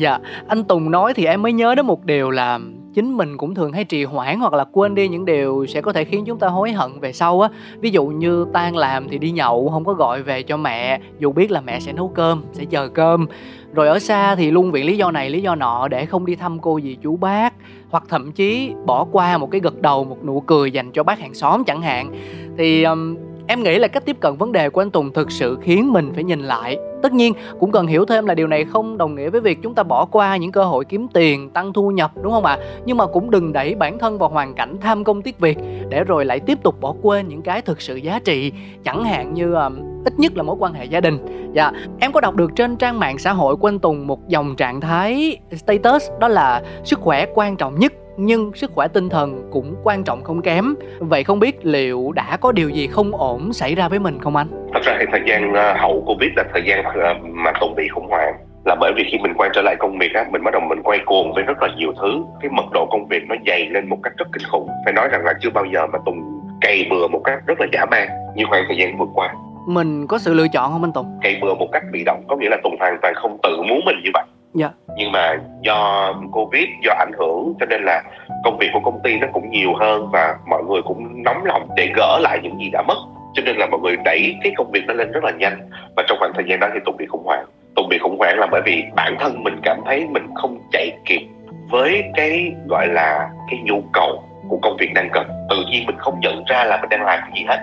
Dạ 0.00 0.18
anh 0.48 0.64
tùng 0.64 0.90
nói 0.90 1.14
thì 1.14 1.26
em 1.26 1.42
mới 1.42 1.52
nhớ 1.52 1.74
đến 1.74 1.86
một 1.86 2.04
điều 2.04 2.30
là 2.30 2.58
chính 2.94 3.16
mình 3.16 3.36
cũng 3.36 3.54
thường 3.54 3.72
hay 3.72 3.84
trì 3.84 4.04
hoãn 4.04 4.40
hoặc 4.40 4.52
là 4.52 4.64
quên 4.72 4.94
đi 4.94 5.08
những 5.08 5.24
điều 5.24 5.66
sẽ 5.66 5.80
có 5.80 5.92
thể 5.92 6.04
khiến 6.04 6.24
chúng 6.24 6.38
ta 6.38 6.48
hối 6.48 6.72
hận 6.72 7.00
về 7.00 7.12
sau 7.12 7.40
á. 7.40 7.48
Ví 7.80 7.90
dụ 7.90 8.06
như 8.06 8.46
tan 8.52 8.76
làm 8.76 9.08
thì 9.08 9.18
đi 9.18 9.30
nhậu 9.30 9.68
không 9.68 9.84
có 9.84 9.92
gọi 9.92 10.22
về 10.22 10.42
cho 10.42 10.56
mẹ 10.56 11.00
dù 11.18 11.32
biết 11.32 11.50
là 11.50 11.60
mẹ 11.60 11.80
sẽ 11.80 11.92
nấu 11.92 12.08
cơm 12.08 12.42
sẽ 12.52 12.64
chờ 12.64 12.88
cơm. 12.88 13.26
Rồi 13.74 13.88
ở 13.88 13.98
xa 13.98 14.34
thì 14.34 14.50
luôn 14.50 14.72
viện 14.72 14.86
lý 14.86 14.96
do 14.96 15.10
này 15.10 15.30
lý 15.30 15.42
do 15.42 15.54
nọ 15.54 15.88
để 15.88 16.06
không 16.06 16.26
đi 16.26 16.34
thăm 16.34 16.58
cô 16.58 16.80
dì 16.80 16.96
chú 17.02 17.16
bác. 17.16 17.54
Hoặc 17.90 18.04
thậm 18.08 18.32
chí 18.32 18.72
bỏ 18.86 19.06
qua 19.12 19.38
một 19.38 19.50
cái 19.50 19.60
gật 19.60 19.82
đầu 19.82 20.04
một 20.04 20.24
nụ 20.24 20.40
cười 20.40 20.70
dành 20.70 20.92
cho 20.92 21.02
bác 21.02 21.20
hàng 21.20 21.34
xóm 21.34 21.64
chẳng 21.64 21.82
hạn. 21.82 22.14
Thì 22.58 22.82
um, 22.82 23.16
em 23.46 23.62
nghĩ 23.62 23.78
là 23.78 23.88
cách 23.88 24.04
tiếp 24.06 24.16
cận 24.20 24.36
vấn 24.36 24.52
đề 24.52 24.70
của 24.70 24.82
anh 24.82 24.90
tùng 24.90 25.12
thực 25.12 25.30
sự 25.30 25.58
khiến 25.62 25.92
mình 25.92 26.12
phải 26.14 26.24
nhìn 26.24 26.40
lại 26.40 26.76
tất 27.04 27.12
nhiên 27.12 27.34
cũng 27.60 27.72
cần 27.72 27.86
hiểu 27.86 28.04
thêm 28.04 28.26
là 28.26 28.34
điều 28.34 28.46
này 28.46 28.64
không 28.64 28.98
đồng 28.98 29.14
nghĩa 29.14 29.30
với 29.30 29.40
việc 29.40 29.58
chúng 29.62 29.74
ta 29.74 29.82
bỏ 29.82 30.04
qua 30.04 30.36
những 30.36 30.52
cơ 30.52 30.64
hội 30.64 30.84
kiếm 30.84 31.08
tiền 31.14 31.50
tăng 31.50 31.72
thu 31.72 31.90
nhập 31.90 32.12
đúng 32.22 32.32
không 32.32 32.44
ạ 32.44 32.58
à? 32.60 32.64
nhưng 32.84 32.96
mà 32.96 33.06
cũng 33.06 33.30
đừng 33.30 33.52
đẩy 33.52 33.74
bản 33.74 33.98
thân 33.98 34.18
vào 34.18 34.28
hoàn 34.28 34.54
cảnh 34.54 34.76
tham 34.80 35.04
công 35.04 35.22
tiếc 35.22 35.38
việc 35.40 35.58
để 35.88 36.04
rồi 36.04 36.24
lại 36.24 36.40
tiếp 36.40 36.58
tục 36.62 36.80
bỏ 36.80 36.94
quên 37.02 37.28
những 37.28 37.42
cái 37.42 37.62
thực 37.62 37.80
sự 37.80 37.96
giá 37.96 38.18
trị 38.24 38.52
chẳng 38.84 39.04
hạn 39.04 39.34
như 39.34 39.54
um, 39.54 40.04
ít 40.04 40.18
nhất 40.18 40.36
là 40.36 40.42
mối 40.42 40.56
quan 40.58 40.74
hệ 40.74 40.84
gia 40.84 41.00
đình 41.00 41.18
dạ 41.54 41.72
em 42.00 42.12
có 42.12 42.20
đọc 42.20 42.36
được 42.36 42.50
trên 42.56 42.76
trang 42.76 42.98
mạng 42.98 43.18
xã 43.18 43.32
hội 43.32 43.56
của 43.56 43.68
anh 43.68 43.78
tùng 43.78 44.06
một 44.06 44.28
dòng 44.28 44.56
trạng 44.56 44.80
thái 44.80 45.38
status 45.56 46.10
đó 46.20 46.28
là 46.28 46.62
sức 46.84 47.00
khỏe 47.00 47.26
quan 47.34 47.56
trọng 47.56 47.78
nhất 47.78 47.92
nhưng 48.16 48.52
sức 48.54 48.70
khỏe 48.74 48.88
tinh 48.88 49.08
thần 49.08 49.48
cũng 49.52 49.74
quan 49.84 50.04
trọng 50.04 50.22
không 50.22 50.42
kém. 50.42 50.74
Vậy 50.98 51.24
không 51.24 51.38
biết 51.38 51.66
liệu 51.66 52.12
đã 52.14 52.36
có 52.36 52.52
điều 52.52 52.68
gì 52.68 52.86
không 52.86 53.16
ổn 53.16 53.52
xảy 53.52 53.74
ra 53.74 53.88
với 53.88 53.98
mình 53.98 54.18
không 54.20 54.36
anh? 54.36 54.48
Thật 54.74 54.80
ra 54.82 54.96
thì 55.00 55.06
thời 55.12 55.20
gian 55.26 55.54
ờ, 55.54 55.74
hậu 55.76 56.02
covid 56.06 56.30
là 56.36 56.44
thời 56.52 56.62
gian 56.66 56.84
ờ, 56.84 57.14
mà 57.22 57.52
tùng 57.60 57.74
bị 57.74 57.88
khủng 57.88 58.08
hoảng. 58.08 58.34
Là 58.64 58.76
bởi 58.80 58.92
vì 58.96 59.04
khi 59.10 59.18
mình 59.18 59.34
quay 59.36 59.50
trở 59.52 59.62
lại 59.62 59.76
công 59.78 59.98
việc 59.98 60.14
á 60.14 60.24
mình 60.30 60.44
bắt 60.44 60.50
đầu 60.52 60.62
mình 60.68 60.82
quay 60.82 60.98
cuồng 61.06 61.32
với 61.34 61.42
rất 61.42 61.62
là 61.62 61.68
nhiều 61.76 61.92
thứ. 62.02 62.22
Cái 62.40 62.50
mật 62.50 62.64
độ 62.72 62.86
công 62.90 63.08
việc 63.08 63.22
nó 63.28 63.34
dày 63.46 63.66
lên 63.66 63.88
một 63.88 63.98
cách 64.02 64.12
rất 64.16 64.28
kinh 64.32 64.48
khủng. 64.50 64.68
Phải 64.84 64.92
nói 64.92 65.08
rằng 65.08 65.24
là 65.24 65.32
chưa 65.40 65.50
bao 65.50 65.64
giờ 65.74 65.86
mà 65.92 65.98
tùng 66.06 66.18
cày 66.60 66.86
bừa 66.90 67.08
một 67.08 67.20
cách 67.24 67.38
rất 67.46 67.60
là 67.60 67.66
giả 67.72 67.84
man 67.84 68.08
như 68.34 68.44
khoảng 68.48 68.64
thời 68.68 68.76
gian 68.76 68.98
vừa 68.98 69.06
qua. 69.14 69.34
Mình 69.68 70.06
có 70.06 70.18
sự 70.18 70.34
lựa 70.34 70.48
chọn 70.48 70.72
không 70.72 70.84
anh 70.84 70.92
tùng? 70.92 71.18
Cày 71.22 71.38
bừa 71.42 71.54
một 71.54 71.68
cách 71.72 71.82
bị 71.92 72.04
động 72.06 72.24
có 72.28 72.36
nghĩa 72.36 72.48
là 72.48 72.56
tùng 72.62 72.76
hoàn 72.80 72.98
toàn 73.02 73.14
không 73.14 73.38
tự 73.42 73.62
muốn 73.62 73.80
mình 73.84 73.96
như 74.04 74.10
vậy 74.14 74.24
dạ. 74.54 74.68
Nhưng 74.96 75.12
mà 75.12 75.36
do 75.60 76.12
covid, 76.32 76.64
do 76.84 76.94
ảnh 76.98 77.12
hưởng, 77.18 77.54
cho 77.60 77.66
nên 77.66 77.82
là 77.82 78.02
công 78.44 78.58
việc 78.58 78.68
của 78.72 78.80
công 78.80 79.00
ty 79.02 79.16
nó 79.18 79.26
cũng 79.32 79.50
nhiều 79.50 79.74
hơn 79.80 80.08
và 80.12 80.36
mọi 80.50 80.62
người 80.62 80.82
cũng 80.82 81.22
nóng 81.22 81.44
lòng 81.44 81.68
để 81.76 81.92
gỡ 81.96 82.18
lại 82.22 82.38
những 82.42 82.58
gì 82.58 82.70
đã 82.72 82.82
mất. 82.82 82.96
Cho 83.34 83.42
nên 83.46 83.56
là 83.56 83.66
mọi 83.66 83.80
người 83.80 83.96
đẩy 84.04 84.36
cái 84.42 84.52
công 84.56 84.70
việc 84.70 84.84
nó 84.86 84.94
lên 84.94 85.12
rất 85.12 85.24
là 85.24 85.30
nhanh. 85.30 85.68
Và 85.96 86.02
trong 86.08 86.18
khoảng 86.18 86.32
thời 86.34 86.44
gian 86.48 86.60
đó 86.60 86.68
thì 86.74 86.80
tùng 86.84 86.96
bị 86.96 87.06
khủng 87.06 87.24
hoảng. 87.24 87.44
Tùng 87.76 87.88
bị 87.88 87.98
khủng 87.98 88.18
hoảng 88.18 88.38
là 88.38 88.46
bởi 88.50 88.62
vì 88.64 88.84
bản 88.96 89.16
thân 89.20 89.44
mình 89.44 89.60
cảm 89.62 89.80
thấy 89.86 90.06
mình 90.10 90.26
không 90.34 90.58
chạy 90.72 90.90
kịp 91.04 91.26
với 91.70 92.04
cái 92.14 92.52
gọi 92.68 92.86
là 92.86 93.28
cái 93.50 93.60
nhu 93.64 93.82
cầu 93.92 94.22
của 94.48 94.58
công 94.62 94.76
việc 94.76 94.90
đang 94.94 95.08
cần. 95.12 95.26
Tự 95.50 95.56
nhiên 95.70 95.86
mình 95.86 95.96
không 95.98 96.20
nhận 96.20 96.44
ra 96.46 96.64
là 96.64 96.76
mình 96.80 96.88
đang 96.88 97.04
làm 97.04 97.18
cái 97.20 97.30
gì 97.34 97.44
hết. 97.48 97.58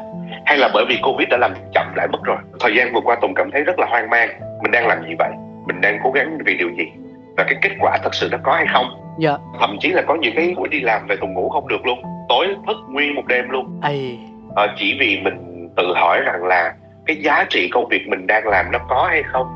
Hay 0.46 0.58
là 0.58 0.70
bởi 0.74 0.86
vì 0.90 1.00
covid 1.04 1.28
đã 1.30 1.38
làm 1.38 1.54
chậm 1.74 1.86
lại 1.96 2.08
mất 2.08 2.24
rồi. 2.24 2.38
Thời 2.60 2.76
gian 2.76 2.94
vừa 2.94 3.02
qua 3.02 3.16
tùng 3.22 3.34
cảm 3.34 3.52
thấy 3.52 3.62
rất 3.62 3.80
là 3.80 3.88
hoang 3.90 4.10
mang. 4.10 4.30
Mình 4.62 4.72
đang 4.72 4.88
làm 4.88 5.04
gì 5.08 5.16
vậy? 5.20 5.30
Mình 5.66 5.82
đang 5.82 6.00
cố 6.04 6.12
gắng 6.12 6.38
vì 6.46 6.58
điều 6.58 6.70
gì? 6.70 6.92
Và 7.38 7.44
cái 7.44 7.56
kết 7.62 7.72
quả 7.80 7.98
thật 8.04 8.14
sự 8.14 8.30
nó 8.32 8.38
có 8.44 8.54
hay 8.54 8.66
không? 8.74 8.86
Dạ. 9.20 9.38
Thậm 9.60 9.78
chí 9.80 9.90
là 9.90 10.02
có 10.08 10.16
những 10.16 10.36
cái 10.36 10.54
buổi 10.58 10.68
đi 10.68 10.80
làm 10.80 11.08
về 11.08 11.16
tùng 11.16 11.34
ngủ 11.34 11.50
không 11.50 11.68
được 11.68 11.86
luôn. 11.86 12.02
Tối 12.30 12.48
thức 12.68 12.78
nguyên 12.90 13.16
một 13.16 13.26
đêm 13.28 13.50
luôn. 13.50 13.80
Ây. 13.82 14.20
à, 14.56 14.68
chỉ 14.78 14.98
vì 15.00 15.20
mình 15.24 15.70
tự 15.78 15.94
hỏi 15.96 16.22
rằng 16.26 16.44
là 16.44 16.74
cái 17.06 17.16
giá 17.16 17.46
trị 17.50 17.70
công 17.74 17.88
việc 17.88 18.08
mình 18.08 18.28
đang 18.28 18.48
làm 18.48 18.72
nó 18.72 18.80
có 18.90 19.08
hay 19.10 19.24
không? 19.24 19.48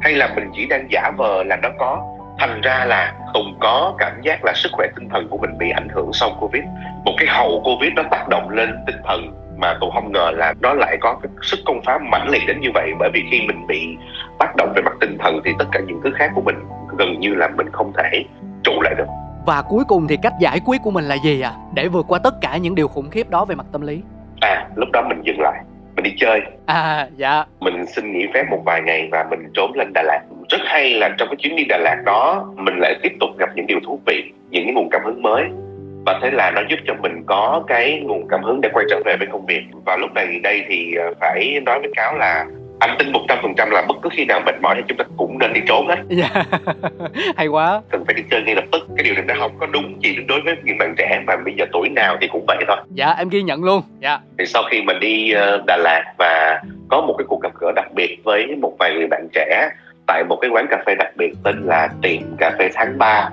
Hay 0.00 0.12
là 0.12 0.32
mình 0.36 0.50
chỉ 0.54 0.66
đang 0.66 0.86
giả 0.90 1.10
vờ 1.16 1.42
là 1.44 1.56
nó 1.56 1.68
có? 1.78 2.02
Thành 2.38 2.60
ra 2.60 2.84
là 2.84 3.14
tùng 3.34 3.56
có 3.60 3.94
cảm 3.98 4.12
giác 4.22 4.44
là 4.44 4.52
sức 4.56 4.68
khỏe 4.72 4.86
tinh 4.96 5.08
thần 5.08 5.28
của 5.28 5.38
mình 5.38 5.58
bị 5.58 5.70
ảnh 5.70 5.88
hưởng 5.88 6.10
sau 6.12 6.30
covid. 6.40 6.62
Một 7.04 7.12
cái 7.18 7.28
hậu 7.28 7.62
covid 7.64 7.92
nó 7.96 8.02
tác 8.10 8.28
động 8.28 8.48
lên 8.48 8.74
tinh 8.86 8.96
thần 9.04 9.43
mà 9.56 9.76
tùng 9.80 9.90
không 9.90 10.12
ngờ 10.12 10.30
là 10.34 10.54
nó 10.60 10.74
lại 10.74 10.96
có 11.00 11.18
cái 11.22 11.30
sức 11.42 11.60
công 11.66 11.80
phá 11.84 11.98
mãnh 11.98 12.28
liệt 12.28 12.42
đến 12.46 12.60
như 12.60 12.68
vậy. 12.74 12.92
Bởi 12.98 13.10
vì 13.14 13.22
khi 13.30 13.40
mình 13.46 13.66
bị 13.66 13.96
tác 14.38 14.56
động 14.56 14.72
về 14.76 14.82
mặt 14.82 14.92
tinh 15.00 15.18
thần 15.18 15.40
thì 15.44 15.50
tất 15.58 15.64
cả 15.72 15.80
những 15.86 16.00
thứ 16.04 16.10
khác 16.14 16.30
của 16.34 16.42
mình 16.42 16.56
gần 16.98 17.20
như 17.20 17.34
là 17.34 17.48
mình 17.56 17.66
không 17.72 17.92
thể 17.96 18.24
trụ 18.62 18.72
lại 18.82 18.94
được. 18.98 19.06
Và 19.46 19.62
cuối 19.62 19.84
cùng 19.88 20.06
thì 20.06 20.16
cách 20.22 20.32
giải 20.40 20.60
quyết 20.64 20.80
của 20.84 20.90
mình 20.90 21.04
là 21.04 21.16
gì 21.24 21.40
à 21.40 21.52
để 21.74 21.88
vượt 21.88 22.06
qua 22.08 22.18
tất 22.18 22.34
cả 22.40 22.56
những 22.56 22.74
điều 22.74 22.88
khủng 22.88 23.10
khiếp 23.10 23.30
đó 23.30 23.44
về 23.44 23.54
mặt 23.54 23.66
tâm 23.72 23.80
lý. 23.80 24.02
À 24.40 24.66
lúc 24.76 24.88
đó 24.92 25.02
mình 25.08 25.22
dừng 25.22 25.40
lại 25.40 25.60
mình 25.96 26.04
đi 26.04 26.14
chơi. 26.16 26.40
À 26.66 27.08
dạ. 27.16 27.44
Mình 27.60 27.86
xin 27.86 28.12
nghỉ 28.12 28.26
phép 28.34 28.44
một 28.50 28.62
vài 28.64 28.82
ngày 28.82 29.08
và 29.12 29.24
mình 29.30 29.40
trốn 29.54 29.72
lên 29.74 29.92
Đà 29.94 30.02
Lạt. 30.02 30.20
Rất 30.48 30.60
hay 30.64 30.94
là 30.94 31.10
trong 31.18 31.28
cái 31.28 31.36
chuyến 31.38 31.56
đi 31.56 31.64
Đà 31.64 31.78
Lạt 31.78 32.02
đó 32.04 32.52
mình 32.56 32.78
lại 32.78 32.94
tiếp 33.02 33.12
tục 33.20 33.30
gặp 33.38 33.48
những 33.54 33.66
điều 33.66 33.78
thú 33.86 34.00
vị 34.06 34.32
những 34.50 34.64
cái 34.64 34.74
nguồn 34.74 34.88
cảm 34.90 35.04
hứng 35.04 35.22
mới 35.22 35.44
và 36.06 36.18
thế 36.22 36.30
là 36.30 36.50
nó 36.50 36.60
giúp 36.70 36.78
cho 36.86 36.94
mình 36.94 37.22
có 37.26 37.64
cái 37.66 38.00
nguồn 38.04 38.28
cảm 38.28 38.42
hứng 38.42 38.60
để 38.60 38.68
quay 38.72 38.86
trở 38.90 39.00
về 39.04 39.16
với 39.18 39.28
công 39.32 39.46
việc. 39.46 39.62
Và 39.86 39.96
lúc 39.96 40.10
này 40.14 40.40
đây 40.42 40.64
thì 40.68 40.94
ờ, 40.94 41.14
phải 41.20 41.60
nói 41.66 41.78
với 41.80 41.90
cáo 41.96 42.16
là 42.16 42.46
anh 42.80 42.96
tin 42.98 43.12
một 43.12 43.20
trăm 43.28 43.38
phần 43.42 43.54
trăm 43.56 43.70
là 43.70 43.84
bất 43.88 43.96
cứ 44.02 44.08
khi 44.12 44.24
nào 44.24 44.40
mệt 44.46 44.54
mỏi 44.62 44.74
thì 44.76 44.82
chúng 44.88 44.98
ta 44.98 45.04
cũng 45.16 45.38
nên 45.38 45.52
đi 45.52 45.60
trốn 45.66 45.88
hết. 45.88 45.96
Dạ. 46.08 46.28
Hay 47.36 47.46
quá. 47.46 47.80
Cần 47.90 48.04
phải 48.04 48.14
đi 48.14 48.22
chơi 48.30 48.42
ngay 48.42 48.54
lập 48.54 48.64
tức. 48.72 48.86
Cái 48.96 49.04
điều 49.04 49.14
này 49.14 49.24
nó 49.26 49.34
không 49.38 49.52
có 49.60 49.66
đúng 49.66 49.98
chỉ 50.02 50.16
đối 50.28 50.40
với 50.40 50.54
những 50.64 50.78
bạn 50.78 50.94
trẻ 50.98 51.22
mà 51.26 51.36
bây 51.44 51.54
giờ 51.58 51.64
tuổi 51.72 51.88
nào 51.88 52.16
thì 52.20 52.28
cũng 52.28 52.44
vậy 52.46 52.56
thôi. 52.68 52.76
Dạ 52.90 53.14
em 53.18 53.28
ghi 53.28 53.42
nhận 53.42 53.64
luôn. 53.64 53.82
Dạ. 54.00 54.18
Thì 54.38 54.46
sau 54.46 54.62
khi 54.70 54.82
mình 54.82 55.00
đi 55.00 55.32
ờ, 55.32 55.62
Đà 55.66 55.76
Lạt 55.76 56.04
và 56.18 56.62
có 56.88 57.00
một 57.00 57.14
cái 57.18 57.24
cuộc 57.28 57.42
gặp 57.42 57.52
gỡ 57.60 57.72
đặc 57.76 57.92
biệt 57.94 58.18
với 58.24 58.56
một 58.60 58.72
vài 58.78 58.94
người 58.94 59.06
bạn 59.06 59.28
trẻ 59.32 59.70
tại 60.06 60.24
một 60.24 60.36
cái 60.40 60.50
quán 60.50 60.66
cà 60.70 60.82
phê 60.86 60.94
đặc 60.94 61.08
biệt 61.16 61.34
tên 61.44 61.62
là 61.66 61.88
tiệm 62.02 62.20
cà 62.38 62.52
phê 62.58 62.70
tháng 62.74 62.98
3 62.98 63.30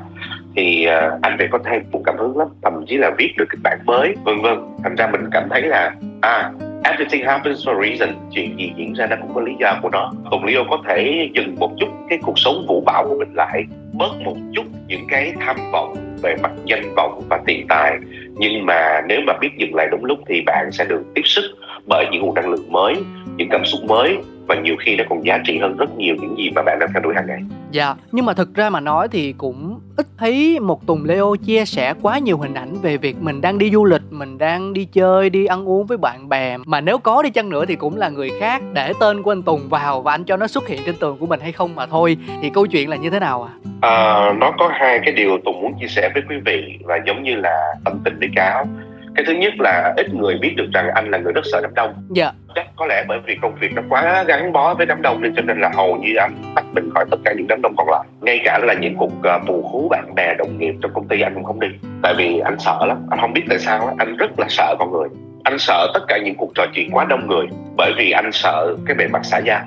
thì 0.55 0.87
uh, 0.87 1.21
anh 1.21 1.35
phải 1.37 1.47
có 1.51 1.59
thêm 1.65 1.81
một 1.91 2.01
cảm 2.05 2.17
hứng 2.17 2.37
lắm 2.37 2.47
thậm 2.63 2.85
chí 2.87 2.97
là 2.97 3.11
viết 3.17 3.33
được 3.37 3.45
kịch 3.49 3.59
bản 3.63 3.79
mới 3.85 4.15
vân 4.23 4.41
vân. 4.41 4.59
Thành 4.83 4.95
ra 4.95 5.07
mình 5.07 5.21
cảm 5.31 5.49
thấy 5.49 5.61
là 5.61 5.95
à 6.21 6.51
everything 6.83 7.25
happens 7.25 7.67
for 7.67 7.81
a 7.81 7.89
reason. 7.89 8.15
Chuyện 8.31 8.57
gì 8.57 8.73
diễn 8.77 8.93
ra 8.93 9.07
nó 9.07 9.15
cũng 9.21 9.35
có 9.35 9.41
lý 9.41 9.51
do 9.59 9.79
của 9.81 9.89
nó. 9.89 10.11
Tùng 10.31 10.45
leo 10.45 10.63
có 10.69 10.77
thể 10.87 11.29
dừng 11.33 11.55
một 11.59 11.71
chút 11.79 11.87
cái 12.09 12.19
cuộc 12.21 12.39
sống 12.39 12.65
vũ 12.67 12.83
bão 12.85 13.07
của 13.07 13.15
mình 13.19 13.33
lại 13.33 13.63
bớt 13.93 14.21
một 14.23 14.35
chút 14.53 14.63
những 14.87 15.07
cái 15.07 15.33
tham 15.39 15.55
vọng 15.71 15.95
về 16.21 16.35
mặt 16.43 16.51
danh 16.65 16.95
vọng 16.95 17.21
và 17.29 17.39
tiền 17.45 17.65
tài. 17.69 17.97
Nhưng 18.37 18.65
mà 18.65 19.01
nếu 19.07 19.19
mà 19.27 19.33
biết 19.41 19.49
dừng 19.57 19.75
lại 19.75 19.87
đúng 19.91 20.05
lúc 20.05 20.19
thì 20.27 20.41
bạn 20.45 20.69
sẽ 20.71 20.85
được 20.85 21.03
tiếp 21.15 21.21
sức 21.25 21.43
bởi 21.87 22.05
những 22.11 22.21
nguồn 22.21 22.35
năng 22.35 22.49
lượng 22.49 22.71
mới 22.71 22.95
những 23.37 23.49
cảm 23.49 23.65
xúc 23.65 23.81
mới 23.87 24.17
và 24.47 24.55
nhiều 24.55 24.75
khi 24.79 24.95
nó 24.95 25.03
còn 25.09 25.25
giá 25.25 25.39
trị 25.43 25.57
hơn 25.57 25.77
rất 25.77 25.97
nhiều 25.97 26.15
những 26.21 26.35
gì 26.37 26.49
mà 26.55 26.61
bạn 26.61 26.79
đang 26.79 26.89
theo 26.93 27.01
đuổi 27.03 27.13
hàng 27.15 27.27
ngày. 27.27 27.39
Dạ, 27.71 27.95
nhưng 28.11 28.25
mà 28.25 28.33
thực 28.33 28.55
ra 28.55 28.69
mà 28.69 28.79
nói 28.79 29.07
thì 29.07 29.33
cũng 29.37 29.70
ít 29.97 30.07
thấy 30.17 30.59
một 30.59 30.87
Tùng 30.87 31.05
Leo 31.05 31.35
chia 31.45 31.65
sẻ 31.65 31.93
quá 32.01 32.19
nhiều 32.19 32.37
hình 32.37 32.53
ảnh 32.53 32.75
về 32.81 32.97
việc 32.97 33.17
mình 33.21 33.41
đang 33.41 33.57
đi 33.57 33.71
du 33.71 33.85
lịch, 33.85 34.01
mình 34.09 34.37
đang 34.37 34.73
đi 34.73 34.85
chơi, 34.85 35.29
đi 35.29 35.45
ăn 35.45 35.69
uống 35.69 35.85
với 35.85 35.97
bạn 35.97 36.29
bè 36.29 36.57
mà 36.65 36.81
nếu 36.81 36.97
có 36.97 37.23
đi 37.23 37.29
chăng 37.29 37.49
nữa 37.49 37.65
thì 37.65 37.75
cũng 37.75 37.97
là 37.97 38.09
người 38.09 38.29
khác 38.39 38.61
để 38.73 38.93
tên 38.99 39.23
của 39.23 39.31
anh 39.31 39.43
Tùng 39.43 39.69
vào 39.69 40.01
và 40.01 40.11
anh 40.11 40.23
cho 40.23 40.37
nó 40.37 40.47
xuất 40.47 40.67
hiện 40.67 40.81
trên 40.85 40.95
tường 40.99 41.17
của 41.19 41.25
mình 41.25 41.39
hay 41.39 41.51
không 41.51 41.75
mà 41.75 41.85
thôi. 41.85 42.17
Thì 42.41 42.49
câu 42.49 42.65
chuyện 42.65 42.89
là 42.89 42.95
như 42.95 43.09
thế 43.09 43.19
nào 43.19 43.43
ạ? 43.43 43.51
À? 43.81 43.89
À, 43.89 44.33
nó 44.33 44.51
có 44.59 44.69
hai 44.73 44.99
cái 45.05 45.11
điều 45.11 45.37
Tùng 45.45 45.61
muốn 45.61 45.73
chia 45.79 45.87
sẻ 45.87 46.09
với 46.13 46.23
quý 46.29 46.35
vị 46.45 46.79
và 46.83 46.99
giống 47.07 47.23
như 47.23 47.35
là 47.35 47.75
tâm 47.85 47.99
tình 48.03 48.19
với 48.19 48.29
cáo 48.35 48.67
cái 49.15 49.25
thứ 49.27 49.33
nhất 49.33 49.53
là 49.59 49.93
ít 49.97 50.13
người 50.13 50.37
biết 50.41 50.53
được 50.57 50.67
rằng 50.73 50.89
anh 50.95 51.11
là 51.11 51.17
người 51.17 51.33
rất 51.33 51.41
sợ 51.51 51.59
đám 51.61 51.73
đông. 51.73 51.93
Dạ. 52.09 52.31
Chắc 52.55 52.65
có 52.75 52.85
lẽ 52.85 53.05
bởi 53.07 53.19
vì 53.25 53.37
công 53.41 53.55
việc 53.55 53.73
nó 53.73 53.81
quá 53.89 54.23
gắn 54.27 54.53
bó 54.53 54.73
với 54.73 54.85
đám 54.85 55.01
đông 55.01 55.21
nên 55.21 55.35
cho 55.35 55.41
nên 55.41 55.59
là 55.59 55.71
hầu 55.75 55.95
như 55.95 56.15
anh 56.15 56.35
tách 56.55 56.65
mình 56.73 56.89
khỏi 56.93 57.05
tất 57.11 57.17
cả 57.25 57.33
những 57.37 57.47
đám 57.47 57.61
đông 57.61 57.75
còn 57.77 57.89
lại. 57.89 58.03
Ngay 58.21 58.39
cả 58.45 58.59
là 58.63 58.73
những 58.73 58.95
cuộc 58.97 59.11
uh, 59.11 59.47
bù 59.47 59.61
khú 59.71 59.87
bạn 59.89 60.15
bè 60.15 60.33
đồng 60.37 60.57
nghiệp 60.57 60.73
trong 60.81 60.91
công 60.93 61.07
ty 61.07 61.21
anh 61.21 61.33
cũng 61.33 61.43
không 61.43 61.59
đi. 61.59 61.67
Tại 62.03 62.13
vì 62.17 62.39
anh 62.39 62.59
sợ 62.59 62.85
lắm 62.87 62.97
anh 63.09 63.19
không 63.21 63.33
biết 63.33 63.43
tại 63.49 63.59
sao 63.59 63.95
anh 63.97 64.17
rất 64.17 64.39
là 64.39 64.45
sợ 64.49 64.75
con 64.79 64.91
người. 64.91 65.09
Anh 65.43 65.59
sợ 65.59 65.87
tất 65.93 66.01
cả 66.07 66.17
những 66.17 66.35
cuộc 66.35 66.51
trò 66.55 66.65
chuyện 66.73 66.89
quá 66.91 67.05
đông 67.09 67.27
người 67.27 67.45
bởi 67.77 67.93
vì 67.97 68.11
anh 68.11 68.31
sợ 68.31 68.75
cái 68.85 68.95
bề 68.95 69.07
mặt 69.07 69.21
xã 69.23 69.37
giao 69.37 69.61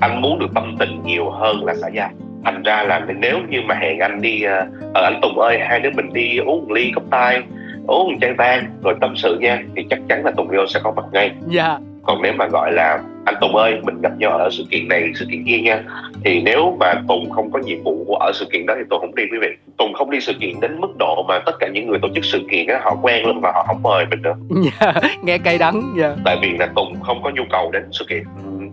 anh 0.00 0.20
muốn 0.20 0.38
được 0.38 0.46
tâm 0.54 0.76
tình 0.78 1.02
nhiều 1.04 1.30
hơn 1.30 1.64
là 1.64 1.74
xã 1.74 1.88
giao 1.88 2.10
thành 2.44 2.62
ra 2.62 2.82
là 2.82 3.06
nếu 3.18 3.38
như 3.48 3.62
mà 3.62 3.74
hẹn 3.74 3.98
anh 3.98 4.20
đi 4.20 4.42
ờ 4.42 4.66
uh, 4.90 4.94
anh 4.94 5.18
Tùng 5.22 5.38
ơi 5.38 5.58
hai 5.58 5.80
đứa 5.80 5.90
mình 5.90 6.12
đi 6.12 6.38
uống 6.38 6.60
một 6.60 6.74
ly 6.74 6.92
cốc 6.94 7.04
tay 7.10 7.42
uống 7.86 8.20
chai 8.20 8.32
vang 8.32 8.66
rồi 8.82 8.94
tâm 9.00 9.16
sự 9.16 9.38
nha 9.40 9.62
thì 9.76 9.86
chắc 9.90 9.98
chắn 10.08 10.24
là 10.24 10.30
Tùng 10.36 10.50
Yêu 10.50 10.66
sẽ 10.66 10.80
có 10.82 10.92
mặt 10.96 11.04
ngay. 11.12 11.30
Dạ. 11.48 11.78
Còn 12.02 12.22
nếu 12.22 12.32
mà 12.32 12.46
gọi 12.46 12.72
là 12.72 13.00
anh 13.24 13.34
Tùng 13.40 13.56
ơi 13.56 13.80
mình 13.82 14.00
gặp 14.02 14.12
nhau 14.18 14.30
ở 14.30 14.48
sự 14.52 14.64
kiện 14.70 14.88
này 14.88 15.12
sự 15.14 15.26
kiện 15.30 15.44
kia 15.44 15.58
nha 15.58 15.82
thì 16.24 16.42
nếu 16.42 16.76
mà 16.80 16.94
Tùng 17.08 17.30
không 17.30 17.50
có 17.50 17.58
nhiệm 17.58 17.82
vụ 17.82 18.14
ở 18.20 18.32
sự 18.34 18.46
kiện 18.52 18.66
đó 18.66 18.74
thì 18.78 18.82
Tùng 18.90 19.00
không 19.00 19.14
đi 19.14 19.22
quý 19.32 19.38
vị. 19.40 19.48
Tùng 19.78 19.92
không 19.94 20.10
đi 20.10 20.20
sự 20.20 20.32
kiện 20.40 20.60
đến 20.60 20.80
mức 20.80 20.96
độ 20.98 21.24
mà 21.28 21.38
tất 21.46 21.52
cả 21.60 21.68
những 21.68 21.86
người 21.86 21.98
tổ 22.02 22.08
chức 22.14 22.24
sự 22.24 22.40
kiện 22.50 22.66
á 22.66 22.80
họ 22.82 22.96
quen 23.02 23.26
luôn 23.26 23.40
và 23.40 23.52
họ 23.54 23.64
không 23.66 23.82
mời 23.82 24.06
mình 24.10 24.22
nữa. 24.22 24.34
Dạ 24.50 24.92
nghe 25.22 25.38
cay 25.38 25.58
đắng 25.58 25.94
dạ. 25.98 26.16
Tại 26.24 26.36
vì 26.42 26.56
là 26.58 26.66
Tùng 26.76 27.00
không 27.02 27.22
có 27.22 27.30
nhu 27.30 27.42
cầu 27.50 27.70
đến 27.72 27.82
sự 27.92 28.04
kiện. 28.08 28.24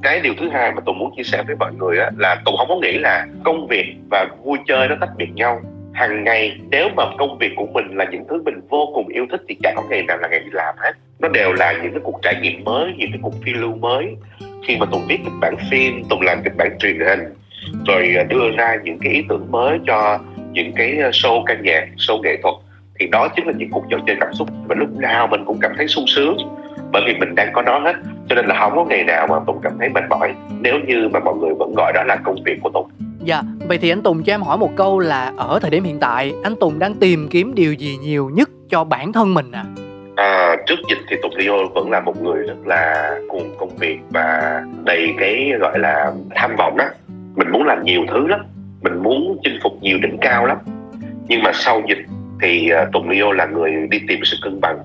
Cái 0.03 0.21
điều 0.21 0.33
thứ 0.39 0.49
hai 0.49 0.71
mà 0.71 0.81
Tùng 0.85 0.99
muốn 0.99 1.13
chia 1.17 1.23
sẻ 1.23 1.43
với 1.47 1.55
mọi 1.55 1.71
người 1.79 1.99
á, 1.99 2.11
là 2.17 2.41
Tùng 2.45 2.57
không 2.57 2.67
có 2.69 2.75
nghĩ 2.75 2.97
là 2.97 3.25
công 3.43 3.67
việc 3.67 3.95
và 4.11 4.27
vui 4.43 4.57
chơi 4.67 4.87
nó 4.87 4.95
tách 4.99 5.09
biệt 5.17 5.29
nhau 5.35 5.61
hàng 5.97 6.23
ngày, 6.23 6.57
nếu 6.71 6.89
mà 6.95 7.03
công 7.17 7.37
việc 7.37 7.51
của 7.55 7.65
mình 7.73 7.97
là 7.97 8.05
những 8.11 8.23
thứ 8.29 8.41
mình 8.45 8.59
vô 8.69 8.91
cùng 8.93 9.07
yêu 9.07 9.25
thích 9.31 9.41
thì 9.47 9.57
chẳng 9.63 9.73
có 9.75 9.83
ngày 9.89 10.03
nào 10.03 10.17
là 10.17 10.27
ngày 10.27 10.39
đi 10.39 10.49
làm 10.51 10.75
hết. 10.77 10.91
Nó 11.19 11.27
đều 11.27 11.53
là 11.53 11.71
những 11.71 11.91
cái 11.91 12.01
cuộc 12.03 12.19
trải 12.21 12.35
nghiệm 12.41 12.63
mới, 12.63 12.93
những 12.97 13.11
cái 13.11 13.19
cuộc 13.21 13.33
phiêu 13.45 13.55
lưu 13.57 13.75
mới. 13.75 14.05
Khi 14.67 14.77
mà 14.79 14.85
tùng 14.91 15.05
viết 15.07 15.17
kịch 15.23 15.33
bản 15.41 15.55
phim, 15.71 16.03
tùng 16.09 16.21
làm 16.21 16.43
kịch 16.43 16.53
bản 16.57 16.77
truyền 16.79 16.99
hình, 16.99 17.19
rồi 17.87 18.13
à, 18.17 18.23
đưa 18.23 18.49
ra 18.57 18.77
những 18.83 18.99
cái 19.01 19.13
ý 19.13 19.23
tưởng 19.29 19.47
mới 19.51 19.79
cho 19.87 20.19
những 20.51 20.71
cái 20.75 20.97
à, 21.03 21.09
show 21.09 21.43
ca 21.45 21.55
nhạc, 21.61 21.87
show 21.97 22.21
nghệ 22.21 22.37
thuật, 22.43 22.55
thì 22.99 23.07
đó 23.07 23.27
chính 23.35 23.47
là 23.47 23.53
những 23.57 23.69
cuộc 23.71 23.83
trò 23.89 23.97
chơi 24.07 24.15
cảm 24.19 24.33
xúc 24.33 24.47
và 24.67 24.75
lúc 24.79 24.89
nào 24.97 25.27
mình 25.27 25.45
cũng 25.45 25.57
cảm 25.61 25.71
thấy 25.77 25.87
sung 25.87 26.05
sướng, 26.07 26.37
bởi 26.91 27.01
vì 27.05 27.13
mình 27.19 27.35
đang 27.35 27.53
có 27.53 27.61
nó 27.61 27.79
hết. 27.79 27.95
Cho 28.29 28.35
nên 28.35 28.45
là 28.45 28.59
không 28.59 28.75
có 28.75 28.85
ngày 28.85 29.03
nào 29.03 29.27
mà 29.27 29.35
tùng 29.47 29.59
cảm 29.63 29.73
thấy 29.79 29.89
mệt 29.89 30.03
mỏi. 30.09 30.33
Nếu 30.61 30.79
như 30.87 31.09
mà 31.13 31.19
mọi 31.19 31.35
người 31.35 31.53
vẫn 31.59 31.73
gọi 31.77 31.93
đó 31.93 32.03
là 32.03 32.15
công 32.15 32.43
việc 32.45 32.59
của 32.61 32.69
tùng. 32.73 32.89
Dạ, 33.27 33.41
vậy 33.67 33.77
thì 33.77 33.89
anh 33.89 34.01
Tùng 34.01 34.23
cho 34.23 34.33
em 34.33 34.41
hỏi 34.41 34.57
một 34.57 34.71
câu 34.75 34.99
là 34.99 35.33
ở 35.37 35.59
thời 35.61 35.71
điểm 35.71 35.83
hiện 35.83 35.99
tại 35.99 36.33
anh 36.43 36.55
Tùng 36.59 36.79
đang 36.79 36.95
tìm 36.95 37.27
kiếm 37.31 37.55
điều 37.55 37.73
gì 37.73 37.97
nhiều 38.01 38.29
nhất 38.33 38.49
cho 38.69 38.83
bản 38.83 39.13
thân 39.13 39.33
mình 39.33 39.51
à? 39.51 39.65
À, 40.15 40.55
trước 40.67 40.75
dịch 40.89 40.97
thì 41.09 41.15
Tùng 41.21 41.35
Leo 41.35 41.53
vẫn 41.73 41.91
là 41.91 41.99
một 41.99 42.21
người 42.21 42.43
rất 42.47 42.67
là 42.67 43.11
cuồng 43.29 43.57
công 43.57 43.77
việc 43.77 43.99
và 44.09 44.61
đầy 44.85 45.13
cái 45.19 45.51
gọi 45.59 45.79
là 45.79 46.11
tham 46.35 46.55
vọng 46.57 46.77
đó. 46.77 46.85
Mình 47.35 47.51
muốn 47.51 47.65
làm 47.65 47.83
nhiều 47.83 48.01
thứ 48.13 48.27
lắm, 48.27 48.39
mình 48.81 49.03
muốn 49.03 49.37
chinh 49.43 49.59
phục 49.63 49.81
nhiều 49.81 49.97
đỉnh 50.01 50.17
cao 50.21 50.45
lắm. 50.45 50.57
Nhưng 51.27 51.43
mà 51.43 51.51
sau 51.53 51.81
dịch 51.89 52.05
thì 52.41 52.69
à, 52.69 52.85
Tùng 52.93 53.09
Leo 53.09 53.31
là 53.31 53.45
người 53.45 53.71
đi 53.89 53.99
tìm 54.07 54.19
sự 54.23 54.37
cân 54.41 54.61
bằng, 54.61 54.79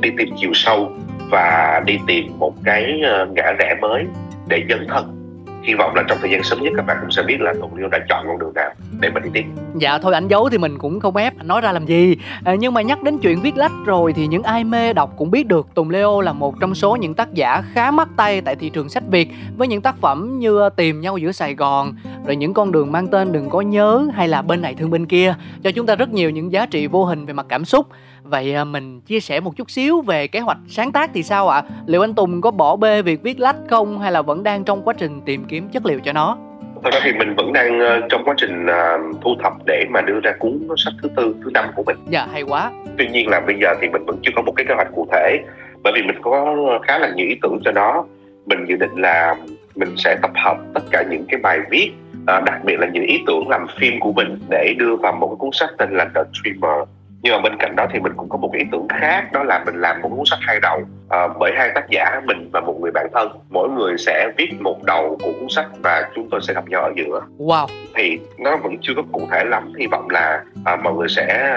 đi 0.00 0.10
tìm 0.18 0.28
chiều 0.36 0.50
sâu 0.54 0.92
và 1.30 1.82
đi 1.86 1.98
tìm 2.06 2.38
một 2.38 2.54
cái 2.64 3.00
ờ, 3.04 3.26
ngã 3.26 3.52
rẽ 3.58 3.74
mới 3.80 4.04
để 4.48 4.62
dấn 4.68 4.86
thân 4.88 5.23
hy 5.64 5.74
vọng 5.74 5.94
là 5.94 6.02
trong 6.08 6.18
thời 6.20 6.30
gian 6.30 6.42
sớm 6.42 6.62
nhất 6.62 6.72
các 6.76 6.86
bạn 6.86 6.96
cũng 7.00 7.10
sẽ 7.10 7.22
biết 7.22 7.40
là 7.40 7.54
Tùng 7.60 7.74
Liêu 7.74 7.88
đã 7.88 7.98
chọn 8.08 8.24
con 8.26 8.38
đường 8.38 8.52
nào 8.54 8.70
để 9.00 9.10
mà 9.14 9.20
đi 9.20 9.30
tiếp. 9.32 9.44
Dạ 9.74 9.98
thôi 9.98 10.14
anh 10.14 10.28
giấu 10.28 10.48
thì 10.48 10.58
mình 10.58 10.78
cũng 10.78 11.00
không 11.00 11.16
ép 11.16 11.38
anh 11.38 11.48
nói 11.48 11.60
ra 11.60 11.72
làm 11.72 11.86
gì. 11.86 12.16
À, 12.44 12.54
nhưng 12.54 12.74
mà 12.74 12.82
nhắc 12.82 13.02
đến 13.02 13.18
chuyện 13.18 13.40
viết 13.40 13.56
lách 13.56 13.72
rồi 13.86 14.12
thì 14.12 14.26
những 14.26 14.42
ai 14.42 14.64
mê 14.64 14.92
đọc 14.92 15.14
cũng 15.16 15.30
biết 15.30 15.46
được 15.46 15.66
Tùng 15.74 15.90
Leo 15.90 16.20
là 16.20 16.32
một 16.32 16.54
trong 16.60 16.74
số 16.74 16.96
những 16.96 17.14
tác 17.14 17.34
giả 17.34 17.62
khá 17.72 17.90
mắc 17.90 18.08
tay 18.16 18.40
tại 18.40 18.56
thị 18.56 18.70
trường 18.70 18.88
sách 18.88 19.02
Việt 19.10 19.28
với 19.56 19.68
những 19.68 19.80
tác 19.80 19.96
phẩm 19.96 20.38
như 20.38 20.68
Tìm 20.76 21.00
nhau 21.00 21.16
giữa 21.16 21.32
Sài 21.32 21.54
Gòn, 21.54 21.92
rồi 22.26 22.36
những 22.36 22.54
con 22.54 22.72
đường 22.72 22.92
mang 22.92 23.08
tên 23.08 23.32
đừng 23.32 23.50
có 23.50 23.60
nhớ 23.60 24.08
hay 24.14 24.28
là 24.28 24.42
bên 24.42 24.62
này 24.62 24.74
thương 24.74 24.90
bên 24.90 25.06
kia 25.06 25.34
cho 25.62 25.70
chúng 25.70 25.86
ta 25.86 25.96
rất 25.96 26.12
nhiều 26.12 26.30
những 26.30 26.52
giá 26.52 26.66
trị 26.66 26.86
vô 26.86 27.04
hình 27.04 27.26
về 27.26 27.32
mặt 27.32 27.46
cảm 27.48 27.64
xúc. 27.64 27.86
Vậy 28.24 28.54
à, 28.54 28.64
mình 28.64 29.00
chia 29.00 29.20
sẻ 29.20 29.40
một 29.40 29.56
chút 29.56 29.70
xíu 29.70 30.00
về 30.00 30.26
kế 30.26 30.40
hoạch 30.40 30.58
sáng 30.68 30.92
tác 30.92 31.10
thì 31.14 31.22
sao 31.22 31.48
ạ? 31.48 31.56
À? 31.56 31.68
Liệu 31.86 32.04
anh 32.04 32.14
Tùng 32.14 32.40
có 32.40 32.50
bỏ 32.50 32.76
bê 32.76 33.02
việc 33.02 33.22
viết 33.22 33.40
lách 33.40 33.56
không 33.70 33.98
hay 33.98 34.12
là 34.12 34.22
vẫn 34.22 34.42
đang 34.42 34.64
trong 34.64 34.82
quá 34.82 34.94
trình 34.98 35.20
tìm 35.26 35.44
kiếm 35.44 35.68
chất 35.68 35.86
liệu 35.86 36.00
cho 36.04 36.12
nó? 36.12 36.38
Thật 36.84 36.90
ra 36.92 37.00
thì 37.02 37.12
mình 37.12 37.34
vẫn 37.36 37.52
đang 37.52 37.80
ờ, 37.80 38.00
trong 38.08 38.24
quá 38.24 38.34
trình 38.38 38.66
uh, 38.66 39.16
thu 39.22 39.36
thập 39.42 39.52
để 39.66 39.84
mà 39.90 40.00
đưa 40.00 40.20
ra 40.20 40.32
cuốn 40.38 40.68
sách 40.76 40.94
thứ 41.02 41.08
tư, 41.16 41.34
thứ 41.44 41.50
năm 41.54 41.64
của 41.76 41.82
mình. 41.86 41.96
Dạ 42.08 42.26
hay 42.32 42.42
quá. 42.42 42.72
Tuy 42.98 43.08
nhiên 43.08 43.28
là 43.28 43.40
bây 43.40 43.56
giờ 43.60 43.74
thì 43.80 43.88
mình 43.88 44.04
vẫn 44.04 44.18
chưa 44.22 44.32
có 44.36 44.42
một 44.42 44.52
cái 44.56 44.66
kế 44.68 44.74
hoạch 44.74 44.88
cụ 44.94 45.06
thể 45.12 45.38
bởi 45.82 45.92
vì 45.96 46.02
mình 46.02 46.16
có 46.22 46.56
khá 46.82 46.98
là 46.98 47.12
nhiều 47.16 47.26
ý 47.28 47.34
tưởng 47.42 47.60
cho 47.64 47.72
nó. 47.72 48.04
Mình 48.46 48.64
dự 48.68 48.76
định 48.76 48.96
là 48.96 49.36
mình 49.74 49.94
sẽ 49.96 50.16
tập 50.22 50.30
hợp 50.44 50.56
tất 50.74 50.82
cả 50.90 51.04
những 51.10 51.24
cái 51.28 51.40
bài 51.40 51.58
viết 51.70 51.90
uh, 52.22 52.44
đặc 52.44 52.64
biệt 52.64 52.78
là 52.78 52.86
những 52.92 53.04
ý 53.04 53.22
tưởng 53.26 53.48
làm 53.48 53.66
phim 53.80 54.00
của 54.00 54.12
mình 54.12 54.38
để 54.50 54.74
đưa 54.78 54.96
vào 54.96 55.12
một 55.12 55.26
cái 55.26 55.36
cuốn 55.38 55.50
sách 55.52 55.70
tên 55.78 55.90
là 55.90 56.04
The 56.14 56.20
Dreamer 56.32 56.88
nhưng 57.24 57.32
mà 57.32 57.40
bên 57.40 57.56
cạnh 57.58 57.76
đó 57.76 57.86
thì 57.92 58.00
mình 58.00 58.12
cũng 58.16 58.28
có 58.28 58.38
một 58.38 58.50
cái 58.52 58.60
ý 58.60 58.66
tưởng 58.72 58.88
khác 58.88 59.32
đó 59.32 59.42
là 59.42 59.62
mình 59.66 59.74
làm 59.74 60.02
một 60.02 60.08
cuốn 60.16 60.24
sách 60.24 60.38
hai 60.42 60.60
đầu 60.60 60.82
à, 61.08 61.28
bởi 61.40 61.52
hai 61.56 61.70
tác 61.74 61.84
giả 61.90 62.20
mình 62.24 62.50
và 62.52 62.60
một 62.60 62.78
người 62.80 62.90
bạn 62.94 63.06
thân 63.14 63.28
mỗi 63.50 63.68
người 63.68 63.94
sẽ 63.98 64.30
viết 64.36 64.52
một 64.60 64.84
đầu 64.84 65.18
của 65.24 65.32
cuốn 65.40 65.48
sách 65.48 65.66
và 65.82 66.10
chúng 66.14 66.28
tôi 66.30 66.40
sẽ 66.42 66.54
gặp 66.54 66.68
nhau 66.68 66.82
ở 66.82 66.92
giữa. 66.96 67.20
Wow. 67.38 67.66
Thì 67.94 68.18
nó 68.38 68.56
vẫn 68.56 68.76
chưa 68.80 68.92
có 68.96 69.02
cụ 69.12 69.28
thể 69.30 69.44
lắm 69.44 69.72
hy 69.78 69.86
vọng 69.86 70.10
là 70.10 70.42
à, 70.64 70.76
mọi 70.76 70.94
người 70.94 71.08
sẽ 71.08 71.50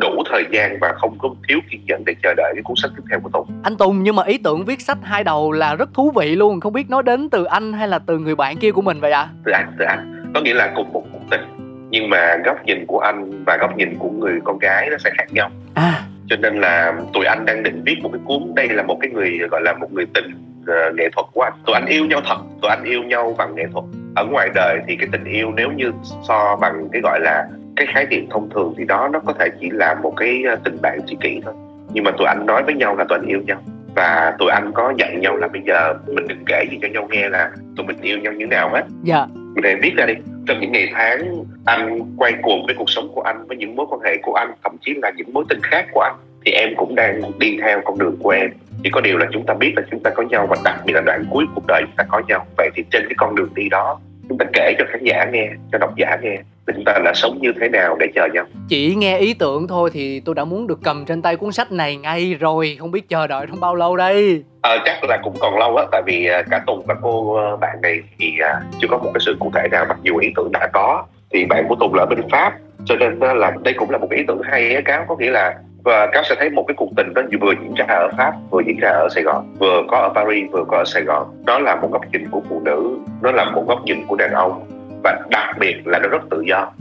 đủ 0.00 0.22
thời 0.30 0.44
gian 0.50 0.78
và 0.80 0.92
không 0.96 1.18
có 1.18 1.28
thiếu 1.48 1.58
kiên 1.70 1.80
nhẫn 1.86 2.02
để 2.06 2.14
chờ 2.22 2.34
đợi 2.36 2.52
cái 2.54 2.62
cuốn 2.62 2.76
sách 2.76 2.90
tiếp 2.96 3.02
theo 3.10 3.20
của 3.20 3.30
Tùng 3.32 3.46
anh 3.62 3.76
Tùng 3.76 4.02
nhưng 4.02 4.16
mà 4.16 4.22
ý 4.24 4.38
tưởng 4.38 4.64
viết 4.64 4.80
sách 4.80 4.98
hai 5.02 5.24
đầu 5.24 5.52
là 5.52 5.74
rất 5.74 5.94
thú 5.94 6.10
vị 6.10 6.36
luôn. 6.36 6.60
Không 6.60 6.72
biết 6.72 6.90
nói 6.90 7.02
đến 7.02 7.30
từ 7.30 7.44
anh 7.44 7.72
hay 7.72 7.88
là 7.88 7.98
từ 7.98 8.18
người 8.18 8.34
bạn 8.34 8.56
kia 8.56 8.72
của 8.72 8.82
mình 8.82 9.00
vậy 9.00 9.12
ạ? 9.12 9.20
À? 9.20 9.28
từ 9.44 9.52
anh 9.52 9.72
từ 9.78 9.84
anh. 9.84 10.30
Có 10.34 10.40
nghĩa 10.40 10.54
là 10.54 10.72
cùng 10.76 10.92
một 10.92 11.04
cuộc 11.12 11.20
tình 11.30 11.57
nhưng 11.90 12.10
mà 12.10 12.36
góc 12.44 12.64
nhìn 12.64 12.86
của 12.86 12.98
anh 12.98 13.44
và 13.44 13.56
góc 13.60 13.76
nhìn 13.76 13.98
của 13.98 14.10
người 14.10 14.40
con 14.44 14.58
gái 14.58 14.88
nó 14.90 14.98
sẽ 14.98 15.10
khác 15.18 15.26
nhau. 15.30 15.50
À. 15.74 16.02
Cho 16.28 16.36
nên 16.36 16.60
là 16.60 16.94
tụi 17.14 17.24
anh 17.24 17.44
đang 17.46 17.62
định 17.62 17.82
viết 17.86 17.96
một 18.02 18.10
cái 18.12 18.20
cuốn 18.24 18.54
đây 18.56 18.68
là 18.68 18.82
một 18.82 18.98
cái 19.00 19.10
người 19.10 19.38
gọi 19.50 19.60
là 19.64 19.72
một 19.72 19.92
người 19.92 20.06
tình 20.14 20.26
uh, 20.62 20.94
nghệ 20.94 21.08
thuật 21.16 21.26
của 21.32 21.42
anh. 21.42 21.52
Tụi 21.66 21.74
anh 21.74 21.86
yêu 21.86 22.06
nhau 22.06 22.20
thật 22.24 22.36
tụi 22.62 22.70
anh 22.70 22.84
yêu 22.84 23.02
nhau 23.02 23.34
bằng 23.38 23.54
nghệ 23.54 23.64
thuật. 23.72 23.84
Ở 24.16 24.24
ngoài 24.24 24.48
đời 24.54 24.78
thì 24.86 24.96
cái 24.96 25.08
tình 25.12 25.24
yêu 25.24 25.52
nếu 25.56 25.70
như 25.72 25.92
so 26.28 26.56
bằng 26.60 26.88
cái 26.92 27.02
gọi 27.02 27.20
là 27.20 27.46
cái 27.76 27.86
khái 27.94 28.06
niệm 28.06 28.26
thông 28.30 28.50
thường 28.50 28.74
thì 28.78 28.84
đó 28.84 29.08
nó 29.12 29.20
có 29.20 29.32
thể 29.32 29.48
chỉ 29.60 29.70
là 29.70 29.94
một 30.02 30.14
cái 30.16 30.42
ờ, 30.48 30.56
tình 30.64 30.76
bạn 30.82 30.98
tri 31.06 31.16
kỷ 31.20 31.40
thôi. 31.44 31.54
Nhưng 31.92 32.04
mà 32.04 32.10
tụi 32.10 32.26
anh 32.26 32.46
nói 32.46 32.62
với 32.62 32.74
nhau 32.74 32.96
là 32.96 33.04
tụi 33.08 33.18
anh 33.18 33.26
yêu 33.26 33.40
nhau. 33.46 33.62
Và 33.94 34.34
tụi 34.38 34.50
anh 34.50 34.70
có 34.74 34.92
dặn 34.98 35.20
nhau 35.20 35.36
là 35.36 35.48
bây 35.48 35.62
giờ 35.66 35.94
mình 36.06 36.28
đừng 36.28 36.44
kể 36.46 36.64
gì 36.70 36.78
cho 36.82 36.88
nhau 36.88 37.08
nghe 37.10 37.28
là 37.28 37.50
tụi 37.76 37.86
mình 37.86 37.96
yêu 38.02 38.18
nhau 38.18 38.32
như 38.32 38.46
nào 38.46 38.70
hết. 38.72 38.82
Dạ. 39.02 39.26
Mình 39.54 39.64
hãy 39.64 39.76
viết 39.82 39.92
ra 39.96 40.06
đi 40.06 40.14
trong 40.48 40.60
những 40.60 40.72
ngày 40.72 40.88
tháng, 40.92 41.44
anh 41.64 42.00
quay 42.16 42.32
cuồng 42.42 42.66
với 42.66 42.74
cuộc 42.78 42.90
sống 42.90 43.08
của 43.14 43.20
anh, 43.20 43.46
với 43.46 43.56
những 43.56 43.76
mối 43.76 43.86
quan 43.90 44.00
hệ 44.00 44.16
của 44.22 44.34
anh, 44.34 44.52
thậm 44.64 44.76
chí 44.80 44.94
là 45.02 45.10
những 45.16 45.32
mối 45.32 45.44
tình 45.48 45.60
khác 45.62 45.86
của 45.92 46.00
anh, 46.00 46.14
thì 46.44 46.52
em 46.52 46.68
cũng 46.76 46.94
đang 46.94 47.22
đi 47.38 47.58
theo 47.62 47.80
con 47.84 47.98
đường 47.98 48.16
của 48.22 48.30
em. 48.30 48.50
Chỉ 48.82 48.90
có 48.90 49.00
điều 49.00 49.18
là 49.18 49.26
chúng 49.32 49.46
ta 49.46 49.54
biết 49.54 49.72
là 49.76 49.82
chúng 49.90 50.02
ta 50.02 50.10
có 50.10 50.22
nhau 50.22 50.46
và 50.50 50.56
đặc 50.64 50.80
biệt 50.84 50.92
là 50.92 51.00
đoạn 51.00 51.24
cuối 51.30 51.44
cuộc 51.54 51.64
đời 51.68 51.82
chúng 51.86 51.96
ta 51.96 52.04
có 52.08 52.22
nhau. 52.28 52.46
Vậy 52.56 52.70
thì 52.74 52.84
trên 52.90 53.02
cái 53.08 53.14
con 53.16 53.34
đường 53.34 53.48
đi 53.54 53.68
đó, 53.68 54.00
chúng 54.28 54.38
ta 54.38 54.46
kể 54.52 54.74
cho 54.78 54.84
khán 54.88 55.04
giả 55.04 55.24
nghe, 55.32 55.50
cho 55.72 55.78
độc 55.78 55.96
giả 55.96 56.16
nghe 56.22 56.36
chúng 56.74 56.84
ta 56.84 56.98
đã 57.04 57.12
sống 57.14 57.38
như 57.40 57.52
thế 57.60 57.68
nào 57.68 57.96
để 58.00 58.06
chờ 58.14 58.28
nhau? 58.34 58.44
Chỉ 58.68 58.94
nghe 58.94 59.18
ý 59.18 59.34
tưởng 59.34 59.68
thôi 59.68 59.90
thì 59.92 60.20
tôi 60.20 60.34
đã 60.34 60.44
muốn 60.44 60.66
được 60.66 60.78
cầm 60.84 61.04
trên 61.04 61.22
tay 61.22 61.36
cuốn 61.36 61.52
sách 61.52 61.72
này 61.72 61.96
ngay 61.96 62.34
rồi 62.34 62.76
không 62.80 62.90
biết 62.90 63.08
chờ 63.08 63.26
đợi 63.26 63.46
trong 63.46 63.60
bao 63.60 63.74
lâu 63.74 63.96
đây? 63.96 64.42
Ờ, 64.62 64.78
chắc 64.84 65.04
là 65.04 65.18
cũng 65.22 65.34
còn 65.40 65.58
lâu 65.58 65.76
á 65.76 65.84
tại 65.92 66.02
vì 66.06 66.26
à, 66.26 66.42
cả 66.50 66.60
tùng 66.66 66.82
và 66.86 66.94
cô 67.02 67.36
à, 67.36 67.56
bạn 67.56 67.80
này 67.82 68.00
thì 68.18 68.32
à, 68.40 68.60
chưa 68.80 68.88
có 68.90 68.98
một 68.98 69.10
cái 69.14 69.20
sự 69.26 69.36
cụ 69.40 69.52
thể 69.54 69.68
nào 69.68 69.84
mặc 69.88 69.98
dù 70.02 70.16
ý 70.16 70.28
tưởng 70.36 70.52
đã 70.52 70.68
có 70.72 71.04
thì 71.30 71.44
bạn 71.44 71.64
của 71.68 71.74
tùng 71.80 71.94
là 71.94 72.02
ở 72.02 72.06
bên 72.06 72.20
pháp 72.30 72.52
cho 72.84 72.96
nên 72.96 73.18
là 73.18 73.52
đây 73.64 73.74
cũng 73.74 73.90
là 73.90 73.98
một 73.98 74.10
ý 74.10 74.22
tưởng 74.28 74.40
hay 74.44 74.74
á 74.74 74.80
cáo. 74.84 75.04
Có 75.08 75.16
nghĩa 75.16 75.30
là 75.30 75.54
và 75.84 76.06
cáo 76.06 76.22
sẽ 76.28 76.34
thấy 76.38 76.50
một 76.50 76.64
cái 76.68 76.74
cuộc 76.74 76.90
tình 76.96 77.14
đó 77.14 77.22
vừa 77.40 77.52
diễn 77.62 77.74
ra 77.74 77.86
ở 77.88 78.08
pháp 78.16 78.32
vừa 78.50 78.60
diễn 78.66 78.78
ra 78.80 78.90
ở 78.90 79.08
sài 79.14 79.22
gòn 79.22 79.54
vừa 79.58 79.82
có 79.88 79.98
ở 79.98 80.08
paris 80.14 80.50
vừa 80.52 80.64
có 80.68 80.76
ở 80.76 80.84
sài 80.86 81.02
gòn. 81.02 81.44
Đó 81.44 81.58
là 81.58 81.76
một 81.76 81.88
góc 81.92 82.02
nhìn 82.12 82.28
của 82.30 82.42
phụ 82.48 82.60
nữ 82.64 82.98
nó 83.22 83.32
là 83.32 83.44
một 83.44 83.64
góc 83.68 83.84
nhìn 83.84 84.06
của 84.06 84.16
đàn 84.16 84.32
ông 84.32 84.77
và 85.04 85.20
đặc 85.30 85.56
biệt 85.58 85.86
là 85.86 85.98
nó 85.98 86.08
rất 86.08 86.22
tự 86.30 86.42
do. 86.48 86.72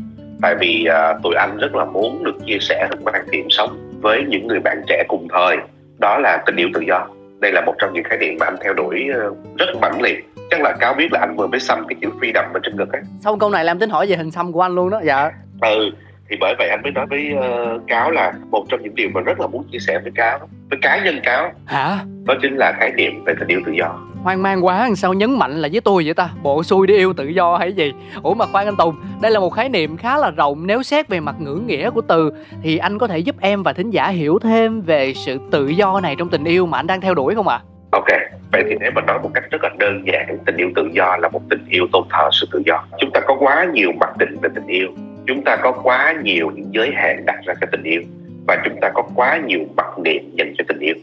Tại 0.42 0.56
vì 0.60 0.88
uh, 0.90 1.24
tụi 1.24 1.36
anh 1.36 1.58
rất 1.58 1.76
là 1.76 1.86
muốn 1.86 2.24
được 2.24 2.36
chia 2.46 2.58
sẻ 2.62 2.88
được 2.92 2.98
quan 3.04 3.26
điểm 3.32 3.48
sống 3.50 4.00
với 4.02 4.26
những 4.28 4.48
người 4.48 4.60
bạn 4.60 4.82
trẻ 4.88 5.04
cùng 5.08 5.28
thời. 5.34 5.58
Đó 6.00 6.18
là 6.18 6.44
tình 6.46 6.56
yêu 6.56 6.70
tự 6.74 6.82
do. 6.82 7.08
Đây 7.40 7.52
là 7.52 7.62
một 7.62 7.74
trong 7.78 7.94
những 7.94 8.04
khái 8.04 8.18
niệm 8.18 8.38
mà 8.40 8.46
anh 8.46 8.56
theo 8.64 8.74
đuổi 8.74 9.08
uh, 9.28 9.38
rất 9.58 9.66
mãnh 9.82 10.02
liệt. 10.02 10.30
Chắc 10.50 10.62
là 10.62 10.76
cáo 10.80 10.94
biết 10.94 11.08
là 11.12 11.20
anh 11.20 11.36
vừa 11.36 11.48
mới 11.48 11.60
xăm 11.60 11.86
cái 11.88 11.96
chữ 12.02 12.10
freedom 12.20 12.54
ở 12.54 12.60
trên 12.64 12.78
ngực 12.78 12.94
ấy. 12.94 13.02
Sau 13.20 13.38
câu 13.38 13.50
này 13.50 13.66
làm 13.66 13.80
tính 13.80 13.90
hỏi 13.90 14.08
về 14.10 14.16
hình 14.16 14.32
xăm 14.32 14.52
của 14.52 14.62
anh 14.62 14.76
luôn 14.76 14.90
đó 14.90 15.02
dạ. 15.04 15.32
Ừ 15.62 15.92
thì 16.30 16.38
bởi 16.40 16.56
vậy 16.58 16.70
anh 16.70 16.82
mới 16.84 16.92
nói 16.92 17.06
với 17.10 17.34
uh, 17.34 17.82
cáo 17.88 18.12
là 18.12 18.34
một 18.52 18.66
trong 18.70 18.84
những 18.84 18.96
điều 18.96 19.10
mà 19.14 19.22
rất 19.22 19.40
là 19.40 19.48
muốn 19.48 19.64
chia 19.72 19.80
sẻ 19.80 20.00
với 20.00 20.12
cáo 20.16 20.40
với 20.70 20.80
cá 20.82 21.04
nhân 21.04 21.20
cáo. 21.24 21.52
Hả? 21.66 22.00
Đó 22.26 22.34
chính 22.42 22.56
là 22.56 22.74
khái 22.80 22.92
niệm 22.92 23.24
về 23.26 23.34
tình 23.40 23.48
yêu 23.48 23.62
tự 23.66 23.72
do. 23.72 24.00
Hoang 24.24 24.44
mang 24.44 24.66
quá 24.66 24.90
sao 24.96 25.14
nhấn 25.14 25.32
mạnh 25.32 25.62
là 25.62 25.70
với 25.72 25.82
tôi 25.82 26.04
vậy 26.06 26.14
ta? 26.14 26.30
Bộ 26.44 26.64
xui 26.64 26.88
đi 26.88 26.98
yêu 26.98 27.14
tự 27.14 27.28
do 27.28 27.58
hay 27.58 27.74
gì? 27.74 27.94
Ủa 28.24 28.34
mà 28.34 28.46
khoan 28.46 28.66
anh 28.66 28.76
tùng 28.78 28.96
đây 29.22 29.32
là 29.32 29.40
một 29.40 29.50
khái 29.50 29.70
niệm 29.70 29.98
khá 29.98 30.18
là 30.18 30.32
rộng. 30.32 30.68
Nếu 30.68 30.84
xét 30.84 31.08
về 31.08 31.20
mặt 31.20 31.36
ngữ 31.40 31.62
nghĩa 31.66 31.90
của 31.90 32.02
từ 32.02 32.32
thì 32.64 32.78
anh 32.78 32.98
có 32.98 33.08
thể 33.08 33.18
giúp 33.18 33.36
em 33.40 33.64
và 33.64 33.74
thính 33.74 33.90
giả 33.90 34.08
hiểu 34.08 34.40
thêm 34.40 34.82
về 34.82 35.14
sự 35.14 35.38
tự 35.52 35.68
do 35.68 36.00
này 36.00 36.16
trong 36.16 36.30
tình 36.30 36.44
yêu 36.44 36.66
mà 36.66 36.80
anh 36.80 36.88
đang 36.88 37.02
theo 37.02 37.14
đuổi 37.14 37.36
không 37.36 37.48
ạ? 37.48 37.60
À? 37.64 37.66
ok 37.92 38.08
vậy 38.52 38.64
thì 38.70 38.76
nếu 38.80 38.92
mà 38.96 39.02
nói 39.02 39.20
một 39.24 39.30
cách 39.34 39.44
rất 39.52 39.64
là 39.64 39.70
đơn 39.78 40.04
giản 40.06 40.38
tình 40.46 40.58
yêu 40.58 40.70
tự 40.76 40.90
do 40.94 41.18
là 41.18 41.30
một 41.30 41.42
tình 41.50 41.66
yêu 41.70 41.88
tôn 41.92 42.04
thờ 42.10 42.30
sự 42.32 42.48
tự 42.52 42.62
do. 42.66 42.84
Chúng 43.00 43.12
ta 43.14 43.20
có 43.28 43.36
quá 43.40 43.68
nhiều 43.74 43.92
mặc 44.00 44.18
định 44.18 44.36
về 44.42 44.50
tình 44.56 44.68
yêu 44.68 44.88
chúng 45.28 45.42
ta 45.42 45.56
có 45.56 45.72
quá 45.72 46.16
nhiều 46.24 46.52
những 46.56 46.68
giới 46.72 46.92
hạn 46.96 47.24
đặt 47.26 47.40
ra 47.46 47.54
cho 47.62 47.68
tình 47.72 47.84
yêu 47.84 48.02
và 48.48 48.58
chúng 48.66 48.76
ta 48.82 48.90
có 48.94 49.04
quá 49.16 49.40
nhiều 49.46 49.60
mặc 49.78 50.00
niệm 50.04 50.24
dành 50.34 50.54
cho 50.58 50.64
tình 50.68 50.80
yêu. 50.80 50.96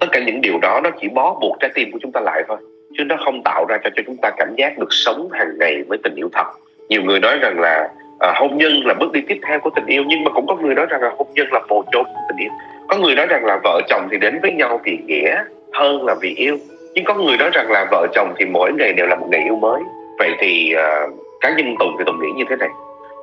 Tất 0.00 0.06
cả 0.12 0.20
những 0.26 0.40
điều 0.40 0.58
đó 0.58 0.80
nó 0.84 0.90
chỉ 1.00 1.08
bó 1.08 1.38
buộc 1.40 1.56
trái 1.60 1.70
tim 1.74 1.92
của 1.92 1.98
chúng 2.02 2.12
ta 2.12 2.20
lại 2.20 2.42
thôi 2.48 2.56
chứ 2.98 3.04
nó 3.04 3.16
không 3.24 3.42
tạo 3.44 3.64
ra 3.68 3.78
cho 3.84 3.90
cho 3.96 4.02
chúng 4.06 4.16
ta 4.22 4.30
cảm 4.36 4.54
giác 4.56 4.78
được 4.78 4.88
sống 4.90 5.28
hàng 5.32 5.58
ngày 5.60 5.82
với 5.88 5.98
tình 6.02 6.14
yêu 6.14 6.28
thật. 6.32 6.46
Nhiều 6.88 7.02
người 7.02 7.20
nói 7.20 7.38
rằng 7.38 7.60
là 7.60 7.88
à, 8.20 8.32
hôn 8.36 8.58
nhân 8.58 8.72
là 8.84 8.94
bước 8.94 9.12
đi 9.12 9.20
tiếp 9.28 9.38
theo 9.48 9.60
của 9.60 9.70
tình 9.76 9.86
yêu 9.86 10.04
nhưng 10.06 10.24
mà 10.24 10.30
cũng 10.34 10.46
có 10.46 10.56
người 10.56 10.74
nói 10.74 10.86
rằng 10.90 11.02
là 11.02 11.10
hôn 11.18 11.28
nhân 11.34 11.46
là 11.52 11.60
bồ 11.68 11.84
chốt 11.92 12.02
của 12.04 12.20
tình 12.28 12.44
yêu. 12.44 12.50
Có 12.88 12.96
người 12.96 13.14
nói 13.14 13.26
rằng 13.26 13.44
là 13.44 13.60
vợ 13.64 13.80
chồng 13.88 14.08
thì 14.10 14.18
đến 14.18 14.38
với 14.42 14.52
nhau 14.52 14.80
vì 14.84 14.98
nghĩa 15.06 15.42
hơn 15.72 16.06
là 16.06 16.14
vì 16.20 16.34
yêu 16.34 16.58
nhưng 16.94 17.04
có 17.04 17.14
người 17.14 17.36
nói 17.36 17.50
rằng 17.52 17.70
là 17.70 17.86
vợ 17.90 18.06
chồng 18.14 18.34
thì 18.38 18.44
mỗi 18.44 18.72
ngày 18.72 18.92
đều 18.92 19.06
là 19.06 19.16
một 19.16 19.26
ngày 19.30 19.42
yêu 19.44 19.56
mới. 19.56 19.82
Vậy 20.18 20.30
thì 20.40 20.74
uh, 20.76 21.14
cá 21.40 21.54
nhân 21.56 21.74
tùng 21.78 21.96
thì 21.98 22.04
tùng 22.06 22.20
nghĩ 22.20 22.28
như 22.36 22.44
thế 22.50 22.56
này 22.56 22.68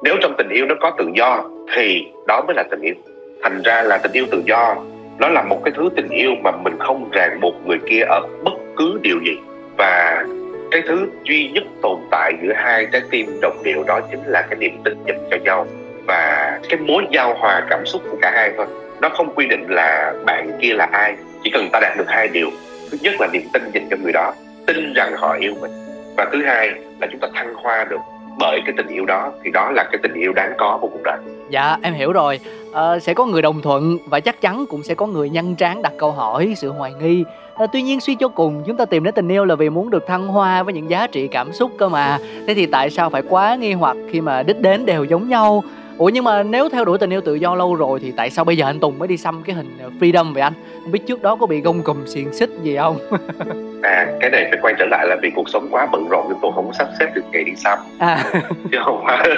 nếu 0.03 0.15
trong 0.21 0.33
tình 0.37 0.49
yêu 0.49 0.65
nó 0.65 0.75
có 0.81 0.91
tự 0.97 1.05
do, 1.15 1.43
thì 1.75 2.07
đó 2.27 2.41
mới 2.47 2.55
là 2.55 2.63
tình 2.71 2.81
yêu. 2.81 2.93
Thành 3.43 3.61
ra 3.61 3.81
là 3.81 3.97
tình 3.97 4.11
yêu 4.11 4.25
tự 4.31 4.43
do, 4.45 4.75
nó 5.19 5.29
là 5.29 5.43
một 5.43 5.61
cái 5.65 5.73
thứ 5.77 5.89
tình 5.95 6.09
yêu 6.09 6.31
mà 6.43 6.51
mình 6.51 6.73
không 6.79 7.09
ràng 7.13 7.39
buộc 7.41 7.55
người 7.67 7.77
kia 7.89 8.01
ở 8.09 8.21
bất 8.43 8.53
cứ 8.77 8.99
điều 9.01 9.19
gì. 9.25 9.37
Và 9.77 10.25
cái 10.71 10.81
thứ 10.87 11.09
duy 11.23 11.49
nhất 11.53 11.63
tồn 11.81 11.97
tại 12.11 12.33
giữa 12.43 12.53
hai 12.55 12.87
trái 12.91 13.01
tim 13.09 13.39
đồng 13.41 13.57
điệu 13.63 13.83
đó 13.83 13.99
chính 14.11 14.19
là 14.25 14.41
cái 14.41 14.59
niềm 14.59 14.77
tin 14.83 14.93
dành 15.07 15.27
cho 15.31 15.37
nhau 15.37 15.67
và 16.07 16.59
cái 16.69 16.79
mối 16.79 17.03
giao 17.11 17.33
hòa 17.33 17.61
cảm 17.69 17.85
xúc 17.85 18.01
của 18.11 18.17
cả 18.21 18.31
hai 18.35 18.51
thôi. 18.57 18.65
Nó 19.01 19.09
không 19.09 19.35
quy 19.35 19.47
định 19.47 19.65
là 19.69 20.13
bạn 20.25 20.51
kia 20.61 20.73
là 20.73 20.89
ai, 20.91 21.15
chỉ 21.43 21.49
cần 21.49 21.69
ta 21.71 21.79
đạt 21.79 21.97
được 21.97 22.07
hai 22.07 22.27
điều. 22.27 22.49
Thứ 22.91 22.97
nhất 23.01 23.13
là 23.19 23.27
niềm 23.33 23.43
tin 23.53 23.63
dành 23.73 23.87
cho 23.89 23.97
người 24.03 24.13
đó, 24.13 24.33
tin 24.67 24.93
rằng 24.93 25.13
họ 25.17 25.37
yêu 25.39 25.53
mình. 25.61 25.71
Và 26.17 26.25
thứ 26.31 26.43
hai 26.45 26.69
là 27.01 27.07
chúng 27.11 27.19
ta 27.19 27.27
thăng 27.33 27.53
hoa 27.53 27.85
được 27.89 27.99
bởi 28.39 28.61
cái 28.65 28.73
tình 28.77 28.87
yêu 28.87 29.05
đó 29.05 29.31
thì 29.43 29.51
đó 29.51 29.71
là 29.71 29.83
cái 29.83 29.99
tình 30.03 30.13
yêu 30.13 30.33
đáng 30.33 30.53
có 30.57 30.77
của 30.81 30.87
cuộc 30.87 31.03
đời. 31.03 31.17
Dạ 31.49 31.77
em 31.81 31.93
hiểu 31.93 32.11
rồi. 32.11 32.39
À, 32.73 32.99
sẽ 32.99 33.13
có 33.13 33.25
người 33.25 33.41
đồng 33.41 33.61
thuận 33.61 33.97
và 34.05 34.19
chắc 34.19 34.41
chắn 34.41 34.65
cũng 34.69 34.83
sẽ 34.83 34.95
có 34.95 35.07
người 35.07 35.29
nhăn 35.29 35.55
trán 35.55 35.81
đặt 35.81 35.93
câu 35.97 36.11
hỏi 36.11 36.53
sự 36.57 36.69
hoài 36.69 36.93
nghi. 37.01 37.23
À, 37.55 37.67
tuy 37.73 37.81
nhiên 37.81 37.99
suy 37.99 38.15
cho 38.15 38.27
cùng 38.27 38.63
chúng 38.67 38.77
ta 38.77 38.85
tìm 38.85 39.03
đến 39.03 39.13
tình 39.13 39.27
yêu 39.27 39.45
là 39.45 39.55
vì 39.55 39.69
muốn 39.69 39.89
được 39.89 40.07
thăng 40.07 40.27
hoa 40.27 40.63
với 40.63 40.73
những 40.73 40.89
giá 40.89 41.07
trị 41.07 41.27
cảm 41.27 41.53
xúc 41.53 41.71
cơ 41.77 41.89
mà. 41.89 42.17
Thế 42.47 42.53
thì 42.53 42.65
tại 42.65 42.89
sao 42.89 43.09
phải 43.09 43.21
quá 43.29 43.55
nghi 43.55 43.73
hoặc 43.73 43.97
khi 44.11 44.21
mà 44.21 44.43
đích 44.43 44.61
đến 44.61 44.85
đều 44.85 45.03
giống 45.03 45.29
nhau? 45.29 45.63
Ủa 45.97 46.09
nhưng 46.09 46.23
mà 46.23 46.43
nếu 46.43 46.69
theo 46.69 46.85
đuổi 46.85 46.97
tình 46.97 47.13
yêu 47.13 47.21
tự 47.21 47.35
do 47.35 47.55
lâu 47.55 47.75
rồi 47.75 47.99
thì 47.99 48.11
tại 48.11 48.29
sao 48.29 48.45
bây 48.45 48.57
giờ 48.57 48.65
anh 48.65 48.79
tùng 48.79 48.99
mới 48.99 49.07
đi 49.07 49.17
xăm 49.17 49.43
cái 49.43 49.55
hình 49.55 49.77
ờ, 49.81 49.89
freedom 49.99 50.33
vậy 50.33 50.41
anh? 50.43 50.53
Không 50.83 50.91
biết 50.91 51.07
trước 51.07 51.21
đó 51.21 51.35
có 51.35 51.45
bị 51.45 51.61
gông 51.61 51.81
cùm 51.81 52.05
xiềng 52.05 52.33
xích 52.33 52.49
gì 52.63 52.77
không? 52.77 52.97
à 53.81 54.07
cái 54.19 54.29
này 54.29 54.47
phải 54.49 54.59
quay 54.61 54.73
trở 54.79 54.85
lại 54.85 55.07
là 55.07 55.15
vì 55.21 55.31
cuộc 55.35 55.49
sống 55.49 55.67
quá 55.71 55.87
bận 55.91 56.09
rộn 56.09 56.29
nên 56.29 56.37
tôi 56.41 56.51
không 56.55 56.67
có 56.67 56.73
sắp 56.73 56.87
xếp 56.99 57.07
được 57.13 57.21
ngày 57.31 57.43
đi 57.43 57.55
xăm 57.55 57.79
à. 57.99 58.23
chứ 58.71 58.77
không 58.85 59.03
phải 59.05 59.29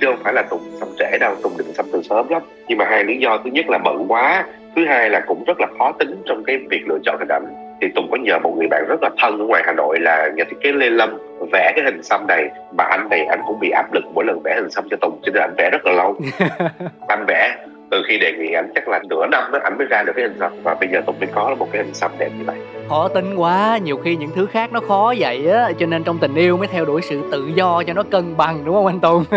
chứ 0.00 0.06
không 0.06 0.18
phải 0.24 0.32
là 0.32 0.42
tùng 0.42 0.60
xăm 0.80 0.88
trễ 0.98 1.18
đâu 1.18 1.34
tùng 1.42 1.52
định 1.58 1.74
xăm 1.74 1.86
từ 1.92 2.02
sớm 2.02 2.28
lắm. 2.28 2.42
Nhưng 2.68 2.78
mà 2.78 2.84
hai 2.84 3.04
lý 3.04 3.18
do 3.18 3.38
thứ 3.44 3.50
nhất 3.50 3.64
là 3.68 3.78
bận 3.78 4.04
quá 4.08 4.44
thứ 4.76 4.86
hai 4.86 5.10
là 5.10 5.20
cũng 5.26 5.44
rất 5.44 5.60
là 5.60 5.66
khó 5.78 5.92
tính 5.92 6.22
trong 6.26 6.44
cái 6.44 6.58
việc 6.70 6.88
lựa 6.88 6.98
chọn 7.04 7.18
hình 7.18 7.28
ảnh. 7.28 7.46
Thì 7.80 7.88
tùng 7.94 8.08
có 8.10 8.16
nhờ 8.16 8.38
một 8.38 8.54
người 8.58 8.66
bạn 8.70 8.84
rất 8.88 9.02
là 9.02 9.10
thân 9.18 9.38
ở 9.38 9.44
ngoài 9.44 9.62
hà 9.66 9.72
nội 9.72 9.98
là 10.00 10.28
nhà 10.36 10.44
thiết 10.50 10.56
kế 10.60 10.72
lê 10.72 10.90
lâm 10.90 11.18
vẽ 11.52 11.72
cái 11.76 11.84
hình 11.84 12.02
xăm 12.02 12.26
này. 12.26 12.48
Mà 12.78 12.84
anh 12.84 13.08
này 13.10 13.24
anh 13.24 13.40
cũng 13.46 13.60
bị 13.60 13.70
áp 13.70 13.94
lực 13.94 14.04
mỗi 14.14 14.24
lần 14.24 14.40
vẽ 14.44 14.54
hình 14.54 14.70
xăm 14.70 14.84
cho 14.90 14.96
tùng 15.00 15.20
cho 15.22 15.32
nên 15.32 15.42
anh 15.42 15.54
vẽ 15.56 15.70
rất 15.72 15.86
là 15.86 15.92
lâu. 15.92 16.16
Anh 17.08 17.24
vẽ 17.28 17.56
từ 17.90 18.02
khi 18.08 18.18
đề 18.18 18.32
nghị 18.32 18.52
anh 18.52 18.70
chắc 18.74 18.88
là 18.88 19.00
nửa 19.10 19.26
năm 19.30 19.52
đó 19.52 19.58
anh 19.62 19.78
mới 19.78 19.86
ra 19.90 20.02
được 20.02 20.12
cái 20.16 20.24
hình 20.24 20.38
xăm. 20.40 20.52
Và 20.62 20.74
bây 20.80 20.88
giờ 20.88 21.00
tùng 21.06 21.16
mới 21.20 21.28
có 21.34 21.54
một 21.58 21.68
cái 21.72 21.82
hình 21.82 21.94
xăm 21.94 22.10
đẹp 22.18 22.28
như 22.38 22.44
vậy 22.46 22.56
khó 22.88 23.08
tính 23.08 23.34
quá 23.34 23.78
nhiều 23.78 23.96
khi 24.04 24.16
những 24.16 24.30
thứ 24.34 24.46
khác 24.46 24.72
nó 24.72 24.80
khó 24.88 25.14
vậy 25.18 25.50
á 25.50 25.72
cho 25.78 25.86
nên 25.86 26.04
trong 26.04 26.18
tình 26.18 26.34
yêu 26.34 26.56
mới 26.56 26.66
theo 26.66 26.84
đuổi 26.84 27.02
sự 27.02 27.22
tự 27.32 27.50
do 27.54 27.82
cho 27.86 27.92
nó 27.92 28.02
cân 28.02 28.36
bằng 28.36 28.64
đúng 28.64 28.74
không 28.74 28.86
anh 28.86 29.00
tùng? 29.00 29.24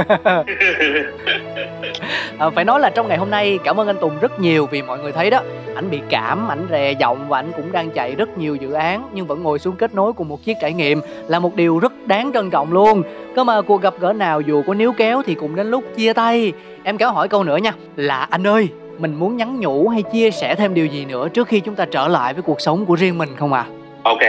À, 2.38 2.50
phải 2.50 2.66
nói 2.66 2.80
là 2.80 2.90
trong 2.90 3.08
ngày 3.08 3.18
hôm 3.18 3.30
nay 3.30 3.60
cảm 3.64 3.80
ơn 3.80 3.88
anh 3.88 3.96
tùng 4.02 4.20
rất 4.22 4.40
nhiều 4.40 4.66
vì 4.72 4.82
mọi 4.82 5.00
người 5.00 5.12
thấy 5.12 5.30
đó. 5.30 5.42
Ảnh 5.76 5.90
bị 5.90 6.02
cảm 6.10 6.52
ảnh 6.52 6.68
rè 6.72 6.92
giọng 6.92 7.30
và 7.30 7.40
ảnh 7.40 7.52
cũng 7.56 7.72
đang 7.72 7.90
chạy 7.90 8.16
rất 8.16 8.38
nhiều 8.38 8.56
dự 8.56 8.72
án 8.72 9.10
nhưng 9.14 9.28
vẫn 9.28 9.44
ngồi 9.44 9.60
xuống 9.60 9.76
kết 9.76 9.94
nối 9.94 10.14
cùng 10.14 10.28
một 10.28 10.44
chiếc 10.44 10.58
trải 10.62 10.74
nghiệm 10.74 11.02
là 11.28 11.40
một 11.40 11.56
điều 11.56 11.80
rất 11.80 11.94
đáng 12.06 12.32
trân 12.34 12.50
trọng 12.50 12.74
luôn. 12.74 13.04
Cơ 13.36 13.44
mà 13.44 13.62
cuộc 13.62 13.82
gặp 13.82 13.94
gỡ 14.00 14.14
nào 14.14 14.42
dù 14.42 14.64
có 14.68 14.74
níu 14.74 14.94
kéo 14.98 15.22
thì 15.26 15.36
cũng 15.36 15.56
đến 15.56 15.72
lúc 15.72 15.84
chia 15.96 16.14
tay. 16.14 16.54
Em 16.84 16.98
kéo 16.98 17.12
hỏi 17.12 17.28
câu 17.28 17.44
nữa 17.44 17.58
nha 17.58 17.74
là 17.96 18.28
anh 18.30 18.48
ơi 18.48 18.70
mình 19.02 19.16
muốn 19.16 19.38
nhắn 19.38 19.60
nhủ 19.60 19.88
hay 19.88 20.04
chia 20.04 20.32
sẻ 20.32 20.56
thêm 20.56 20.74
điều 20.74 20.86
gì 20.86 21.06
nữa 21.06 21.28
trước 21.30 21.48
khi 21.48 21.60
chúng 21.60 21.76
ta 21.76 21.86
trở 21.92 22.08
lại 22.08 22.34
với 22.34 22.44
cuộc 22.44 22.62
sống 22.62 22.86
của 22.86 22.96
riêng 22.96 23.18
mình 23.18 23.30
không 23.38 23.54
ạ? 23.54 23.66
À? 23.68 23.72
Ok, 24.04 24.20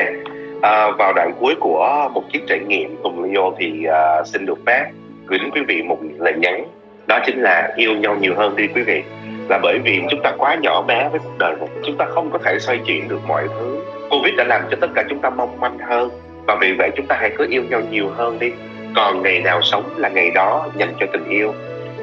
à, 0.63 0.91
vào 0.99 1.13
đoạn 1.13 1.33
cuối 1.41 1.55
của 1.61 2.09
một 2.15 2.23
chiếc 2.33 2.43
trải 2.49 2.59
nghiệm 2.59 2.97
cùng 3.03 3.33
Leo 3.33 3.55
thì 3.59 3.87
uh, 3.87 4.27
xin 4.27 4.47
được 4.47 4.59
phép 4.67 4.85
gửi 5.27 5.39
đến 5.39 5.51
quý 5.55 5.61
vị 5.69 5.83
một 5.83 5.99
lời 6.19 6.35
nhắn. 6.37 6.65
Đó 7.07 7.19
chính 7.27 7.43
là 7.43 7.73
yêu 7.77 7.95
nhau 7.95 8.17
nhiều 8.21 8.35
hơn 8.37 8.57
đi 8.57 8.67
quý 8.75 8.83
vị. 8.83 9.03
Là 9.49 9.59
bởi 9.63 9.79
vì 9.85 10.03
chúng 10.11 10.21
ta 10.23 10.33
quá 10.39 10.57
nhỏ 10.63 10.83
bé 10.83 11.09
với 11.11 11.21
cuộc 11.25 11.39
đời 11.39 11.55
này 11.61 11.69
chúng 11.85 11.97
ta 11.97 12.05
không 12.05 12.31
có 12.31 12.39
thể 12.45 12.59
xoay 12.59 12.79
chuyển 12.87 13.09
được 13.09 13.21
mọi 13.29 13.49
thứ. 13.49 13.85
Covid 14.11 14.35
đã 14.37 14.45
làm 14.45 14.63
cho 14.71 14.77
tất 14.81 14.89
cả 14.95 15.05
chúng 15.09 15.19
ta 15.19 15.31
mong 15.31 15.61
manh 15.61 15.79
hơn. 15.79 16.11
Và 16.47 16.57
vì 16.61 16.73
vậy 16.79 16.91
chúng 16.97 17.07
ta 17.07 17.17
hãy 17.21 17.31
cứ 17.39 17.47
yêu 17.51 17.63
nhau 17.71 17.81
nhiều 17.91 18.09
hơn 18.17 18.39
đi. 18.39 18.53
Còn 18.97 19.23
ngày 19.23 19.41
nào 19.41 19.63
sống 19.63 19.85
là 19.97 20.09
ngày 20.09 20.31
đó 20.31 20.67
dành 20.77 20.93
cho 21.01 21.07
tình 21.13 21.29
yêu 21.29 21.55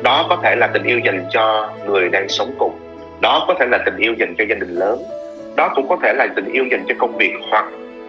đó 0.04 0.26
có 0.30 0.38
thể 0.44 0.56
là 0.56 0.68
tình 0.68 0.84
yêu 0.84 1.00
dành 1.00 1.26
cho 1.32 1.70
người 1.88 2.10
đang 2.10 2.30
sống 2.30 2.52
cùng. 2.60 2.80
Đó 3.22 3.46
có 3.48 3.54
thể 3.60 3.66
là 3.66 3.78
tình 3.86 3.98
yêu 3.98 4.14
dành 4.18 4.36
cho 4.38 4.44
gia 4.50 4.56
đình 4.56 4.70
lớn. 4.70 5.02
Đó 5.56 5.72
cũng 5.76 5.88
có 5.90 5.98
thể 6.04 6.14
là 6.14 6.28
tình 6.36 6.52
yêu 6.52 6.66
dành 6.72 6.84
cho 6.88 6.96
công 6.98 7.18
việc 7.18 7.34
hoặc 7.52 7.66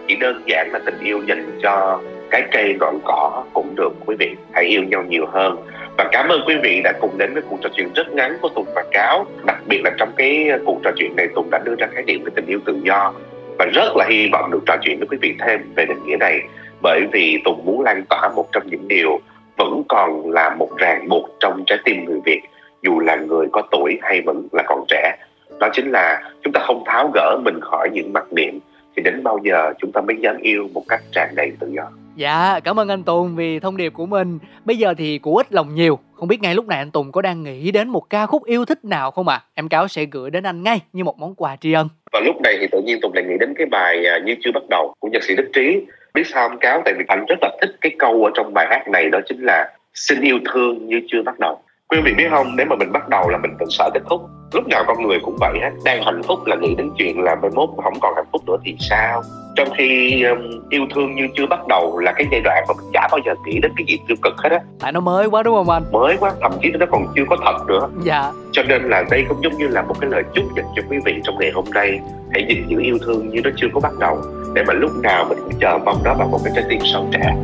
chỉ 0.07 0.15
đơn 0.15 0.41
giản 0.45 0.69
là 0.73 0.79
tình 0.85 0.99
yêu 0.99 1.21
dành 1.27 1.59
cho 1.63 1.99
cái 2.29 2.43
cây 2.51 2.75
ngọn 2.79 2.99
cỏ 3.03 3.43
cũng 3.53 3.75
được, 3.75 3.93
quý 4.05 4.15
vị. 4.19 4.29
Hãy 4.51 4.65
yêu 4.65 4.83
nhau 4.83 5.03
nhiều 5.09 5.25
hơn. 5.31 5.55
Và 5.97 6.09
cảm 6.11 6.29
ơn 6.29 6.41
quý 6.47 6.55
vị 6.63 6.81
đã 6.83 6.93
cùng 7.01 7.17
đến 7.17 7.33
với 7.33 7.43
cuộc 7.49 7.57
trò 7.61 7.69
chuyện 7.73 7.89
rất 7.95 8.11
ngắn 8.11 8.37
của 8.41 8.49
Tùng 8.55 8.67
và 8.75 8.83
Cáo. 8.91 9.25
Đặc 9.45 9.57
biệt 9.67 9.81
là 9.83 9.91
trong 9.97 10.11
cái 10.17 10.49
cuộc 10.65 10.79
trò 10.83 10.91
chuyện 10.95 11.15
này, 11.15 11.27
Tùng 11.35 11.49
đã 11.49 11.59
đưa 11.65 11.75
ra 11.75 11.87
khái 11.93 12.03
niệm 12.03 12.23
về 12.23 12.31
tình 12.35 12.45
yêu 12.45 12.59
tự 12.65 12.79
do. 12.83 13.13
Và 13.59 13.65
rất 13.65 13.95
là 13.95 14.05
hy 14.09 14.29
vọng 14.31 14.51
được 14.51 14.59
trò 14.65 14.75
chuyện 14.81 14.99
với 14.99 15.07
quý 15.07 15.17
vị 15.21 15.35
thêm 15.39 15.73
về 15.75 15.85
định 15.85 16.05
nghĩa 16.05 16.17
này. 16.19 16.39
Bởi 16.81 17.01
vì 17.11 17.41
tùng 17.43 17.65
muốn 17.65 17.81
lan 17.81 18.03
tỏa 18.09 18.29
một 18.35 18.47
trong 18.51 18.63
những 18.65 18.87
điều 18.87 19.19
vẫn 19.61 19.83
còn 19.89 20.31
là 20.31 20.55
một 20.59 20.69
ràng 20.77 21.09
buộc 21.09 21.29
trong 21.39 21.63
trái 21.67 21.77
tim 21.85 22.05
người 22.05 22.19
việt, 22.25 22.41
dù 22.83 22.99
là 22.99 23.15
người 23.15 23.47
có 23.51 23.61
tuổi 23.71 23.99
hay 24.01 24.21
vẫn 24.21 24.47
là 24.51 24.63
còn 24.67 24.85
trẻ. 24.87 25.17
Đó 25.59 25.69
chính 25.73 25.91
là 25.91 26.31
chúng 26.43 26.53
ta 26.53 26.61
không 26.63 26.83
tháo 26.85 27.11
gỡ 27.13 27.37
mình 27.43 27.59
khỏi 27.61 27.89
những 27.93 28.13
mặc 28.13 28.33
niệm, 28.33 28.59
thì 28.95 29.03
đến 29.03 29.23
bao 29.23 29.39
giờ 29.43 29.73
chúng 29.79 29.91
ta 29.91 30.01
mới 30.01 30.15
dám 30.19 30.37
yêu 30.37 30.67
một 30.73 30.83
cách 30.87 31.01
tràn 31.11 31.29
đầy 31.35 31.51
tự 31.59 31.67
do? 31.67 31.83
Dạ, 32.15 32.59
cảm 32.63 32.79
ơn 32.79 32.87
anh 32.87 33.03
Tùng 33.03 33.35
vì 33.35 33.59
thông 33.59 33.77
điệp 33.77 33.93
của 33.93 34.05
mình. 34.05 34.39
Bây 34.65 34.77
giờ 34.77 34.93
thì 34.97 35.19
của 35.19 35.37
ít 35.37 35.53
lòng 35.53 35.75
nhiều. 35.75 35.99
Không 36.13 36.27
biết 36.27 36.41
ngay 36.41 36.55
lúc 36.55 36.67
này 36.67 36.77
anh 36.77 36.91
Tùng 36.91 37.11
có 37.11 37.21
đang 37.21 37.43
nghĩ 37.43 37.71
đến 37.71 37.89
một 37.89 38.09
ca 38.09 38.25
khúc 38.25 38.45
yêu 38.45 38.65
thích 38.65 38.85
nào 38.85 39.11
không 39.11 39.27
ạ? 39.27 39.35
À? 39.35 39.45
Em 39.55 39.69
cáo 39.69 39.87
sẽ 39.87 40.05
gửi 40.05 40.29
đến 40.29 40.43
anh 40.43 40.63
ngay 40.63 40.79
như 40.93 41.03
một 41.03 41.19
món 41.19 41.35
quà 41.35 41.55
tri 41.55 41.73
ân. 41.73 41.87
Và 42.11 42.19
lúc 42.19 42.41
này 42.41 42.57
thì 42.59 42.67
tự 42.71 42.81
nhiên 42.81 42.99
Tùng 43.01 43.13
lại 43.13 43.23
nghĩ 43.23 43.35
đến 43.39 43.53
cái 43.57 43.67
bài 43.71 44.05
à, 44.05 44.19
Như 44.25 44.35
chưa 44.41 44.51
bắt 44.53 44.63
đầu 44.69 44.93
của 44.99 45.09
nhạc 45.11 45.23
sĩ 45.23 45.35
Đức 45.35 45.49
Trí. 45.53 45.81
Biết 46.13 46.27
sao 46.27 46.49
em 46.49 46.57
cáo? 46.59 46.81
Tại 46.85 46.93
vì 46.97 47.03
anh 47.07 47.25
rất 47.27 47.35
là 47.41 47.49
thích 47.61 47.75
cái 47.81 47.91
câu 47.99 48.23
ở 48.25 48.31
trong 48.35 48.53
bài 48.53 48.67
hát 48.69 48.87
này 48.87 49.09
đó 49.09 49.19
chính 49.25 49.41
là 49.41 49.73
xin 49.93 50.21
yêu 50.21 50.39
thương 50.53 50.87
như 50.87 51.01
chưa 51.07 51.23
bắt 51.23 51.39
đầu 51.39 51.59
quý 51.91 52.01
vị 52.03 52.13
biết 52.13 52.27
không 52.29 52.55
nếu 52.55 52.65
mà 52.69 52.75
mình 52.75 52.91
bắt 52.91 53.09
đầu 53.09 53.29
là 53.29 53.37
mình 53.37 53.51
từng 53.59 53.69
sợ 53.69 53.89
kết 53.93 54.01
thúc. 54.09 54.21
Lúc 54.53 54.67
nào 54.67 54.83
con 54.87 55.07
người 55.07 55.19
cũng 55.23 55.37
vậy 55.39 55.59
hết. 55.61 55.69
Đang 55.85 56.03
hạnh 56.03 56.23
phúc 56.23 56.39
là 56.45 56.55
nghĩ 56.55 56.75
đến 56.75 56.91
chuyện 56.97 57.19
là 57.19 57.35
mai 57.35 57.51
mốt 57.55 57.69
không 57.83 57.93
còn 58.01 58.15
hạnh 58.15 58.25
phúc 58.31 58.41
nữa 58.47 58.57
thì 58.65 58.75
sao? 58.79 59.21
Trong 59.55 59.67
khi 59.77 60.23
um, 60.23 60.39
yêu 60.69 60.85
thương 60.95 61.15
như 61.15 61.27
chưa 61.35 61.45
bắt 61.45 61.67
đầu 61.67 61.97
là 61.97 62.11
cái 62.11 62.27
giai 62.31 62.41
đoạn 62.43 62.63
mà 62.67 62.73
mình 62.77 62.91
chả 62.93 63.07
bao 63.11 63.19
giờ 63.25 63.33
nghĩ 63.45 63.59
đến 63.59 63.71
cái 63.77 63.85
gì 63.87 63.99
tiêu 64.07 64.17
cực 64.21 64.33
hết 64.37 64.51
á. 64.51 64.59
Tại 64.79 64.91
nó 64.91 64.99
mới 64.99 65.27
quá 65.27 65.43
đúng 65.43 65.55
không 65.55 65.69
anh? 65.69 65.83
Mới 65.91 66.17
quá 66.19 66.31
thậm 66.41 66.51
chí 66.61 66.71
nó 66.79 66.85
còn 66.91 67.07
chưa 67.15 67.23
có 67.29 67.37
thật 67.45 67.65
nữa. 67.67 67.89
Dạ. 68.03 68.31
Cho 68.51 68.63
nên 68.63 68.81
là 68.83 69.03
đây 69.11 69.25
cũng 69.29 69.43
giống 69.43 69.57
như 69.57 69.67
là 69.67 69.81
một 69.81 69.95
cái 70.01 70.09
lời 70.09 70.23
chúc 70.33 70.45
dành 70.55 70.65
cho 70.75 70.81
quý 70.89 70.97
vị 71.05 71.13
trong 71.23 71.39
ngày 71.39 71.51
hôm 71.51 71.65
nay. 71.73 71.99
Hãy 72.31 72.45
gìn 72.49 72.67
giữ 72.67 72.79
yêu 72.79 72.97
thương 73.05 73.29
như 73.29 73.41
nó 73.43 73.49
chưa 73.57 73.67
có 73.73 73.79
bắt 73.79 73.91
đầu 73.99 74.21
để 74.53 74.63
mà 74.67 74.73
lúc 74.73 74.91
nào 75.03 75.25
mình 75.29 75.37
cũng 75.43 75.59
chờ 75.59 75.77
mong 75.85 75.97
nó 76.03 76.13
vào 76.13 76.27
một 76.27 76.39
cái 76.43 76.53
trái 76.55 76.65
tim 76.69 76.79
sâu 76.93 77.07
trẻ 77.11 77.35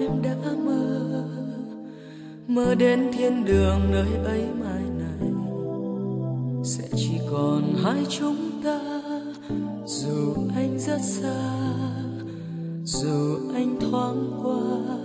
em 0.00 0.22
đã 0.22 0.52
mơ 0.64 1.08
mơ 2.48 2.74
đến 2.74 3.10
thiên 3.12 3.44
đường 3.44 3.80
nơi 3.90 4.08
ấy 4.24 4.44
mai 4.60 4.82
này. 4.98 5.30
Sẽ 6.64 6.84
chỉ 6.96 7.18
còn 7.30 7.74
hai 7.84 8.06
chúng 8.18 8.62
ta, 8.64 8.80
dù 9.86 10.34
anh 10.56 10.78
rất 10.78 11.00
xa, 11.00 11.50
dù 12.84 13.38
anh 13.54 13.76
thoáng 13.80 14.40
qua. 14.42 14.96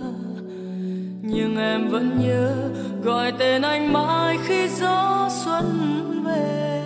Nhưng 1.22 1.56
em 1.56 1.88
vẫn 1.88 2.20
nhớ, 2.20 2.70
gọi 3.02 3.32
tên 3.38 3.62
anh 3.62 3.92
mãi 3.92 4.38
khi 4.46 4.68
gió 4.68 5.28
xuân 5.44 5.64
về. 6.24 6.82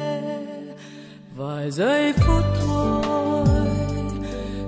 Vài 1.36 1.70
giây 1.70 2.12
phút 2.12 2.44
thôi, 2.66 3.46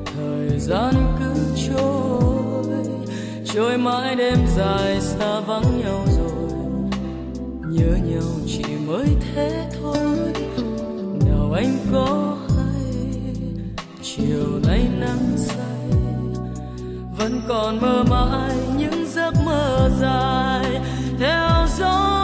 thời 0.05 0.59
gian 0.59 0.95
cứ 1.19 1.35
trôi 1.69 2.10
trôi 3.55 3.79
mãi 3.79 4.17
đêm 4.17 4.39
dài 4.57 5.01
xa 5.01 5.41
vắng 5.41 5.81
nhau 5.81 6.05
rồi. 6.07 6.91
Nhớ 7.67 7.97
nhau 8.05 8.29
chỉ 8.47 8.65
mới 8.87 9.07
thế 9.21 9.71
thôi. 9.83 10.33
Nào 11.27 11.53
anh 11.53 11.79
có 11.93 12.37
hay, 12.49 12.95
chiều 14.03 14.61
nay 14.67 14.89
nắng 15.01 15.37
say. 15.37 15.91
Vẫn 17.19 17.41
còn 17.49 17.81
mơ 17.81 18.05
mãi 18.11 18.57
những 18.77 19.07
giấc 19.09 19.35
mơ 19.45 19.91
dài. 20.01 20.81
Theo 21.19 21.67
gió 21.79 22.20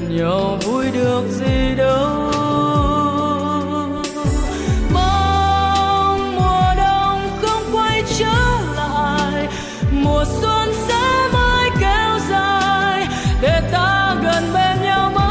gần 0.00 0.16
nhau 0.16 0.58
vui 0.62 0.84
được 0.90 1.22
gì 1.30 1.74
đâu. 1.76 2.32
Mong 4.92 6.36
mùa 6.36 6.74
đông 6.76 7.20
không 7.42 7.62
quay 7.72 8.02
trở 8.18 8.58
lại, 8.76 9.48
mùa 9.90 10.24
xuân 10.40 10.68
sẽ 10.88 11.28
mãi 11.32 11.70
kéo 11.80 12.18
dài, 12.30 13.06
để 13.40 13.60
ta 13.72 14.16
gần 14.22 14.52
bên 14.54 14.82
nhau 14.82 15.12
mãi. 15.14 15.30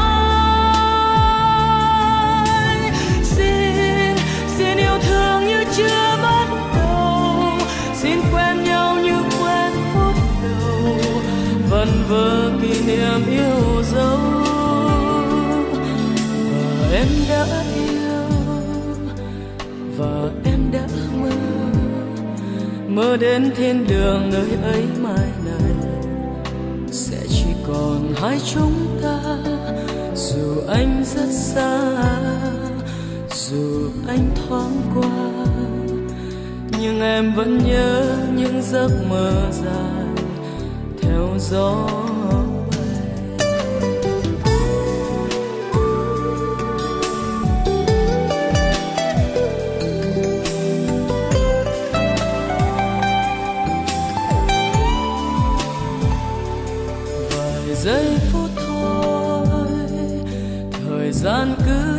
Xin 3.22 4.16
xin 4.58 4.78
yêu 4.78 4.98
thương 5.08 5.46
như 5.46 5.64
chưa 5.76 6.16
bắt 6.22 6.46
đầu, 6.76 7.58
xin 7.94 8.20
quen 8.32 8.64
nhau 8.64 8.96
như 8.96 9.16
quen 9.40 9.72
phút 9.94 10.14
đầu, 10.42 10.96
vần 11.70 11.88
vơ 12.08 12.50
kỷ 12.62 12.80
niệm 12.86 13.26
yêu 13.30 13.65
mơ 22.96 23.16
đến 23.16 23.52
thiên 23.56 23.86
đường 23.86 24.30
nơi 24.32 24.72
ấy 24.72 24.84
mai 25.02 25.28
này 25.44 25.74
sẽ 26.90 27.16
chỉ 27.28 27.46
còn 27.68 28.14
hai 28.16 28.40
chúng 28.54 28.98
ta, 29.02 29.20
dù 30.14 30.60
anh 30.68 31.04
rất 31.04 31.28
xa, 31.30 31.80
dù 33.34 33.90
anh 34.08 34.30
thoáng 34.36 34.80
qua. 34.94 35.44
Nhưng 36.80 37.00
em 37.00 37.34
vẫn 37.34 37.58
nhớ 37.58 38.16
những 38.36 38.62
giấc 38.62 38.90
mơ 39.10 39.32
dài, 39.50 40.24
theo 41.02 41.28
gió 41.38 41.88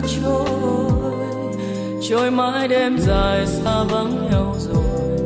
trôi. 0.08 1.14
Trôi 2.10 2.32
mãi 2.32 2.68
đêm 2.68 2.98
dài 3.00 3.48
xa 3.48 3.84
vắng 3.84 4.30
nhau 4.32 4.56
rồi. 4.60 5.20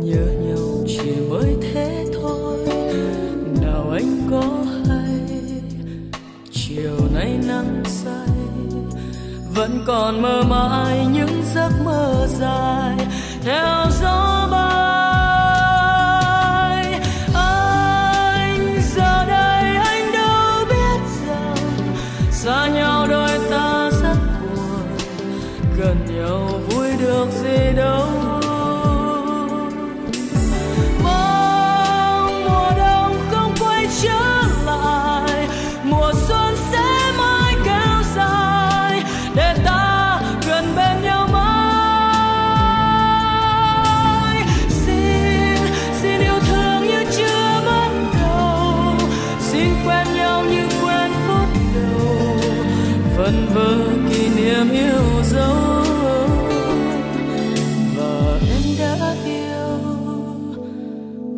Nhớ 0.00 0.26
nhau 0.40 0.84
chỉ 0.86 1.12
mới 1.30 1.56
thế 1.62 2.06
thôi. 2.22 2.58
Nào 3.62 3.90
anh 3.92 4.28
có 4.30 4.42
hay, 4.88 5.40
chiều 6.52 6.98
nay 7.14 7.38
nắng 7.48 7.82
say. 7.86 8.36
Vẫn 9.54 9.84
còn 9.86 10.22
mơ 10.22 10.42
mãi 10.48 11.06
những 11.12 11.42
giấc 11.54 11.70
mơ 11.84 12.26
dài. 12.40 12.96
Theo 13.42 13.86
gió 14.00 14.23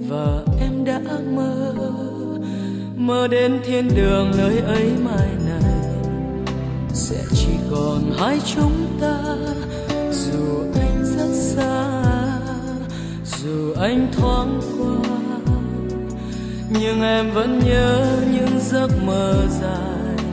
và 0.09 0.42
em 0.61 0.85
đã 0.85 1.01
mơ. 1.37 1.73
Đến 3.31 3.61
thiên 3.64 3.88
đường 3.97 4.31
nơi 4.38 4.59
ấy 4.59 4.90
mai 5.05 5.29
này. 5.47 5.73
Sẽ 6.92 7.16
chỉ 7.35 7.53
còn 7.71 8.12
hai 8.19 8.40
chúng 8.55 8.99
ta. 9.01 9.19
Dù 10.11 10.64
anh 10.75 11.05
rất 11.05 11.31
xa, 11.33 12.03
dù 13.25 13.73
anh 13.81 14.09
thoáng 14.12 14.61
qua. 14.79 15.19
Nhưng 16.71 17.03
em 17.03 17.31
vẫn 17.31 17.59
nhớ 17.59 18.07
những 18.33 18.61
giấc 18.61 18.90
mơ 19.07 19.35
dài 19.61 20.27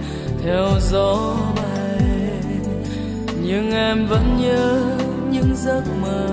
theo 0.44 0.68
gió 0.92 1.36
bay. 1.56 2.02
Nhưng 3.44 3.72
em 3.72 4.08
vẫn 4.08 4.38
nhớ 4.42 4.84
những 5.32 5.56
giấc 5.56 5.84
mơ 6.02 6.28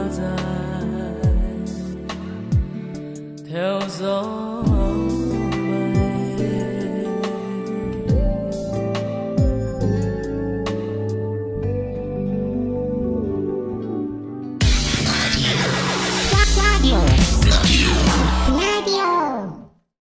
theo 3.60 3.78
gió 3.88 4.49